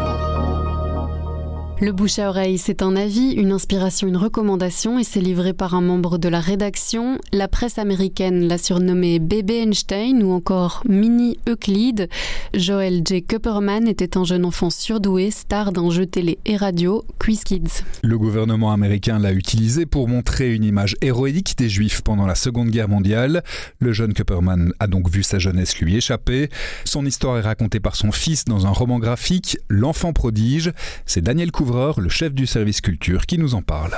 Le 1.82 1.90
bouche 1.90 2.20
à 2.20 2.28
oreille, 2.28 2.58
c'est 2.58 2.80
un 2.80 2.94
avis, 2.94 3.32
une 3.32 3.50
inspiration, 3.50 4.06
une 4.06 4.16
recommandation 4.16 5.00
et 5.00 5.02
c'est 5.02 5.20
livré 5.20 5.52
par 5.52 5.74
un 5.74 5.80
membre 5.80 6.16
de 6.16 6.28
la 6.28 6.38
rédaction. 6.38 7.18
La 7.32 7.48
presse 7.48 7.76
américaine 7.76 8.46
l'a 8.46 8.56
surnommé 8.56 9.18
Bébé 9.18 9.62
Einstein 9.62 10.22
ou 10.22 10.30
encore 10.30 10.84
Mini 10.88 11.38
Euclide. 11.48 12.08
Joel 12.54 13.02
J. 13.04 13.24
Kupperman 13.24 13.88
était 13.88 14.16
un 14.16 14.22
jeune 14.22 14.44
enfant 14.44 14.70
surdoué, 14.70 15.32
star 15.32 15.72
d'un 15.72 15.90
jeu 15.90 16.06
télé 16.06 16.38
et 16.44 16.56
radio, 16.56 17.04
Quiz 17.18 17.42
Kids. 17.42 17.82
Le 18.04 18.16
gouvernement 18.16 18.70
américain 18.70 19.18
l'a 19.18 19.32
utilisé 19.32 19.84
pour 19.84 20.06
montrer 20.06 20.54
une 20.54 20.62
image 20.62 20.94
héroïque 21.02 21.58
des 21.58 21.68
Juifs 21.68 22.02
pendant 22.02 22.26
la 22.26 22.36
Seconde 22.36 22.70
Guerre 22.70 22.88
mondiale. 22.88 23.42
Le 23.80 23.92
jeune 23.92 24.14
Kupperman 24.14 24.72
a 24.78 24.86
donc 24.86 25.10
vu 25.10 25.24
sa 25.24 25.40
jeunesse 25.40 25.76
lui 25.80 25.96
échapper. 25.96 26.48
Son 26.84 27.04
histoire 27.04 27.38
est 27.38 27.40
racontée 27.40 27.80
par 27.80 27.96
son 27.96 28.12
fils 28.12 28.44
dans 28.44 28.68
un 28.68 28.70
roman 28.70 29.00
graphique, 29.00 29.58
L'enfant 29.68 30.12
prodige. 30.12 30.70
C'est 31.06 31.22
Daniel 31.22 31.50
le 31.72 32.08
chef 32.08 32.35
du 32.35 32.46
service 32.46 32.80
culture, 32.80 33.24
qui 33.26 33.38
nous 33.38 33.54
en 33.54 33.62
parle. 33.62 33.92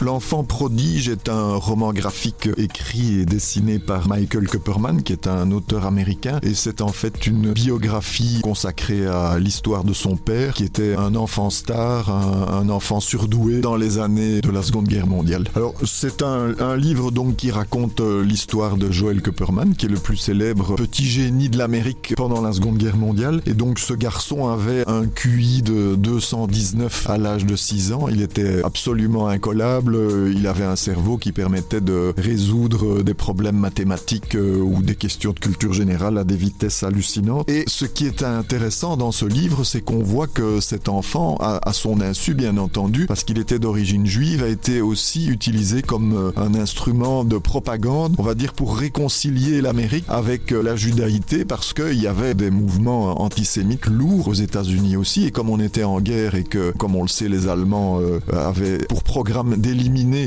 L'enfant 0.00 0.44
prodige 0.44 1.08
est 1.08 1.28
un 1.28 1.56
roman 1.56 1.92
graphique 1.92 2.48
écrit 2.56 3.20
et 3.20 3.24
dessiné 3.26 3.80
par 3.80 4.06
Michael 4.06 4.46
Kupperman, 4.46 5.02
qui 5.02 5.12
est 5.12 5.26
un 5.26 5.50
auteur 5.50 5.86
américain, 5.86 6.38
et 6.44 6.54
c'est 6.54 6.82
en 6.82 6.88
fait 6.88 7.26
une 7.26 7.52
biographie 7.52 8.40
consacrée 8.42 9.06
à 9.06 9.38
l'histoire 9.40 9.82
de 9.82 9.92
son 9.92 10.16
père, 10.16 10.54
qui 10.54 10.62
était 10.62 10.94
un 10.94 11.16
enfant 11.16 11.50
star, 11.50 12.10
un, 12.10 12.68
enfant 12.68 13.00
surdoué 13.00 13.60
dans 13.60 13.74
les 13.74 13.98
années 13.98 14.40
de 14.40 14.50
la 14.50 14.62
Seconde 14.62 14.86
Guerre 14.86 15.08
mondiale. 15.08 15.48
Alors 15.56 15.74
c'est 15.84 16.22
un, 16.22 16.76
livre 16.76 17.10
donc 17.10 17.34
qui 17.36 17.50
raconte 17.50 18.00
euh, 18.00 18.22
l'histoire 18.22 18.76
de 18.76 18.92
Joel 18.92 19.20
Kupperman, 19.20 19.74
qui 19.74 19.86
est 19.86 19.88
le 19.88 19.98
plus 19.98 20.16
célèbre 20.16 20.76
petit 20.76 21.06
génie 21.06 21.48
de 21.48 21.58
l'Amérique 21.58 22.14
pendant 22.16 22.40
la 22.40 22.52
Seconde 22.52 22.76
Guerre 22.76 22.96
mondiale, 22.96 23.40
et 23.46 23.54
donc 23.54 23.80
ce 23.80 23.94
garçon 23.94 24.46
avait 24.48 24.88
un 24.88 25.06
QI 25.06 25.62
de 25.62 25.96
219 25.96 27.10
à 27.10 27.18
l'âge 27.18 27.46
de 27.46 27.56
6 27.56 27.92
ans, 27.92 28.06
il 28.08 28.22
était 28.22 28.62
absolument 28.62 29.26
incollable 29.26 29.87
il 29.94 30.46
avait 30.46 30.64
un 30.64 30.76
cerveau 30.76 31.18
qui 31.18 31.32
permettait 31.32 31.80
de 31.80 32.14
résoudre 32.16 33.02
des 33.02 33.14
problèmes 33.14 33.56
mathématiques 33.56 34.34
euh, 34.34 34.60
ou 34.60 34.82
des 34.82 34.94
questions 34.94 35.32
de 35.32 35.38
culture 35.38 35.72
générale 35.72 36.18
à 36.18 36.24
des 36.24 36.36
vitesses 36.36 36.82
hallucinantes. 36.82 37.48
Et 37.48 37.64
ce 37.66 37.84
qui 37.84 38.06
est 38.06 38.22
intéressant 38.22 38.96
dans 38.96 39.12
ce 39.12 39.24
livre, 39.24 39.64
c'est 39.64 39.80
qu'on 39.80 40.02
voit 40.02 40.26
que 40.26 40.60
cet 40.60 40.88
enfant, 40.88 41.36
à, 41.40 41.72
son 41.72 42.00
insu 42.00 42.34
bien 42.34 42.56
entendu, 42.56 43.06
parce 43.06 43.24
qu'il 43.24 43.38
était 43.38 43.58
d'origine 43.58 44.06
juive, 44.06 44.42
a 44.42 44.48
été 44.48 44.80
aussi 44.80 45.28
utilisé 45.28 45.82
comme 45.82 46.14
euh, 46.14 46.30
un 46.36 46.54
instrument 46.54 47.24
de 47.24 47.38
propagande, 47.38 48.14
on 48.18 48.22
va 48.22 48.34
dire 48.34 48.52
pour 48.52 48.76
réconcilier 48.76 49.60
l'Amérique 49.60 50.04
avec 50.08 50.52
euh, 50.52 50.62
la 50.62 50.76
judaïté, 50.76 51.44
parce 51.44 51.72
qu'il 51.72 52.00
y 52.00 52.06
avait 52.06 52.34
des 52.34 52.50
mouvements 52.50 53.22
antisémites 53.22 53.86
lourds 53.86 54.28
aux 54.28 54.34
États-Unis 54.34 54.96
aussi, 54.96 55.26
et 55.26 55.30
comme 55.30 55.50
on 55.50 55.60
était 55.60 55.84
en 55.84 56.00
guerre 56.00 56.34
et 56.34 56.44
que, 56.44 56.72
comme 56.76 56.96
on 56.96 57.02
le 57.02 57.08
sait, 57.08 57.28
les 57.28 57.48
Allemands 57.48 58.00
avaient 58.32 58.78
pour 58.78 59.02
programme 59.02 59.56
d'éliminer 59.56 59.77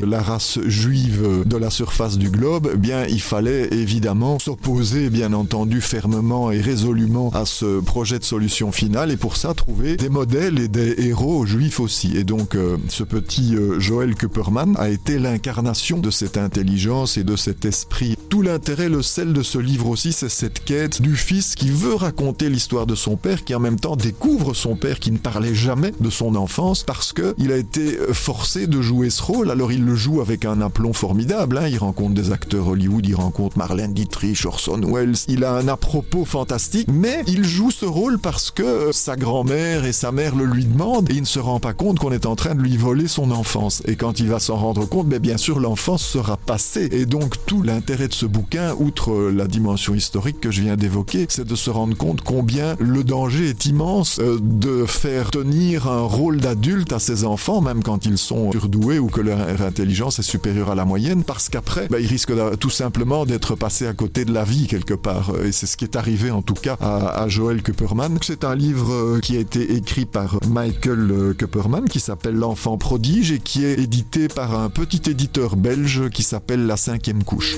la 0.07 0.21
race 0.21 0.59
juive 0.65 1.43
de 1.45 1.57
la 1.57 1.69
surface 1.69 2.17
du 2.17 2.29
globe, 2.29 2.69
eh 2.73 2.77
bien 2.77 3.05
il 3.05 3.21
fallait 3.21 3.67
évidemment 3.71 4.39
s'opposer 4.39 5.09
bien 5.09 5.33
entendu 5.33 5.81
fermement 5.81 6.51
et 6.51 6.61
résolument 6.61 7.29
à 7.33 7.45
ce 7.45 7.79
projet 7.79 8.17
de 8.19 8.23
solution 8.23 8.71
finale 8.71 9.11
et 9.11 9.17
pour 9.17 9.35
ça 9.35 9.53
trouver 9.53 9.97
des 9.97 10.09
modèles 10.09 10.59
et 10.59 10.67
des 10.67 10.95
héros 11.07 11.45
juifs 11.45 11.79
aussi. 11.79 12.15
Et 12.15 12.23
donc 12.23 12.55
euh, 12.55 12.77
ce 12.87 13.03
petit 13.03 13.55
euh, 13.55 13.79
Joël 13.79 14.15
Kupperman 14.15 14.75
a 14.77 14.89
été 14.89 15.19
l'incarnation 15.19 15.97
de 15.97 16.11
cette 16.11 16.37
intelligence 16.37 17.17
et 17.17 17.23
de 17.23 17.35
cet 17.35 17.65
esprit. 17.65 18.15
Tout 18.29 18.41
l'intérêt, 18.41 18.89
le 18.89 19.01
sel 19.01 19.33
de 19.33 19.43
ce 19.43 19.57
livre 19.57 19.89
aussi, 19.89 20.13
c'est 20.13 20.29
cette 20.29 20.63
quête 20.63 21.01
du 21.01 21.15
fils 21.15 21.55
qui 21.55 21.69
veut 21.69 21.95
raconter 21.95 22.49
l'histoire 22.49 22.85
de 22.85 22.95
son 22.95 23.17
père, 23.17 23.43
qui 23.43 23.53
en 23.53 23.59
même 23.59 23.79
temps 23.79 23.95
découvre 23.95 24.53
son 24.53 24.75
père 24.75 24.99
qui 24.99 25.11
ne 25.11 25.17
parlait 25.17 25.55
jamais 25.55 25.93
de 25.99 26.09
son 26.09 26.35
enfance 26.35 26.83
parce 26.83 27.11
que 27.11 27.35
il 27.37 27.51
a 27.51 27.57
été 27.57 27.97
forcé 28.13 28.67
de 28.67 28.81
jouer 28.81 29.09
ce 29.09 29.21
rôle 29.21 29.40
Alors 29.49 29.71
il 29.71 29.83
le 29.83 29.95
joue 29.95 30.21
avec 30.21 30.45
un 30.45 30.61
aplomb 30.61 30.93
formidable. 30.93 31.57
Hein. 31.57 31.67
Il 31.67 31.77
rencontre 31.77 32.13
des 32.13 32.31
acteurs 32.31 32.67
Hollywood, 32.67 33.05
il 33.05 33.15
rencontre 33.15 33.57
Marlène 33.57 33.93
Dietrich, 33.93 34.45
Orson 34.45 34.81
Welles. 34.83 35.15
Il 35.27 35.43
a 35.43 35.53
un 35.53 35.67
à-propos 35.67 36.25
fantastique, 36.25 36.87
mais 36.91 37.23
il 37.27 37.43
joue 37.43 37.71
ce 37.71 37.85
rôle 37.85 38.19
parce 38.19 38.51
que 38.51 38.91
sa 38.91 39.15
grand-mère 39.15 39.85
et 39.85 39.93
sa 39.93 40.11
mère 40.11 40.35
le 40.35 40.45
lui 40.45 40.65
demandent 40.65 41.09
et 41.09 41.13
il 41.13 41.21
ne 41.21 41.25
se 41.25 41.39
rend 41.39 41.59
pas 41.59 41.73
compte 41.73 41.99
qu'on 41.99 42.11
est 42.11 42.25
en 42.25 42.35
train 42.35 42.55
de 42.55 42.61
lui 42.61 42.77
voler 42.77 43.07
son 43.07 43.31
enfance. 43.31 43.81
Et 43.85 43.95
quand 43.95 44.19
il 44.19 44.27
va 44.27 44.39
s'en 44.39 44.57
rendre 44.57 44.85
compte, 44.87 45.07
mais 45.07 45.19
bien 45.19 45.37
sûr 45.37 45.59
l'enfance 45.59 46.03
sera 46.03 46.37
passée. 46.37 46.89
Et 46.91 47.05
donc 47.05 47.35
tout 47.45 47.61
l'intérêt 47.63 48.07
de 48.07 48.13
ce 48.13 48.25
bouquin, 48.25 48.75
outre 48.79 49.31
la 49.33 49.47
dimension 49.47 49.95
historique 49.95 50.39
que 50.39 50.51
je 50.51 50.61
viens 50.61 50.75
d'évoquer, 50.75 51.25
c'est 51.29 51.47
de 51.47 51.55
se 51.55 51.69
rendre 51.69 51.95
compte 51.97 52.21
combien 52.21 52.75
le 52.79 53.03
danger 53.03 53.49
est 53.49 53.65
immense 53.65 54.19
euh, 54.19 54.39
de 54.41 54.85
faire 54.85 55.31
tenir 55.31 55.87
un 55.87 56.01
rôle 56.01 56.37
d'adulte 56.37 56.93
à 56.93 56.99
ses 56.99 57.23
enfants, 57.23 57.61
même 57.61 57.83
quand 57.83 58.05
ils 58.05 58.17
sont 58.17 58.51
surdoués 58.51 58.99
ou 58.99 59.07
que 59.07 59.21
intelligence 59.31 60.19
est 60.19 60.23
supérieure 60.23 60.71
à 60.71 60.75
la 60.75 60.85
moyenne, 60.85 61.23
parce 61.23 61.49
qu'après, 61.49 61.87
bah, 61.89 61.99
ils 61.99 62.07
risquent 62.07 62.33
tout 62.59 62.69
simplement 62.69 63.25
d'être 63.25 63.55
passés 63.55 63.87
à 63.87 63.93
côté 63.93 64.25
de 64.25 64.33
la 64.33 64.43
vie 64.43 64.67
quelque 64.67 64.93
part. 64.93 65.31
Et 65.43 65.51
c'est 65.51 65.67
ce 65.67 65.77
qui 65.77 65.85
est 65.85 65.95
arrivé 65.95 66.31
en 66.31 66.41
tout 66.41 66.53
cas 66.53 66.77
à, 66.79 67.27
Joël 67.27 67.61
Kupperman. 67.61 68.17
C'est 68.21 68.43
un 68.43 68.55
livre 68.55 68.93
euh, 68.93 69.19
qui 69.19 69.37
a 69.37 69.39
été 69.39 69.75
écrit 69.75 70.05
par 70.05 70.37
Michael 70.47 71.11
euh, 71.11 71.33
Kupperman 71.33 71.85
qui 71.85 71.99
s'appelle 71.99 72.35
L'enfant 72.35 72.77
prodige 72.77 73.31
et 73.31 73.39
qui 73.39 73.65
est 73.65 73.79
édité 73.79 74.27
par 74.27 74.59
un 74.59 74.69
petit 74.69 75.09
éditeur 75.09 75.55
belge 75.55 76.09
qui 76.09 76.23
s'appelle 76.23 76.65
La 76.65 76.77
cinquième 76.77 77.23
couche. 77.23 77.57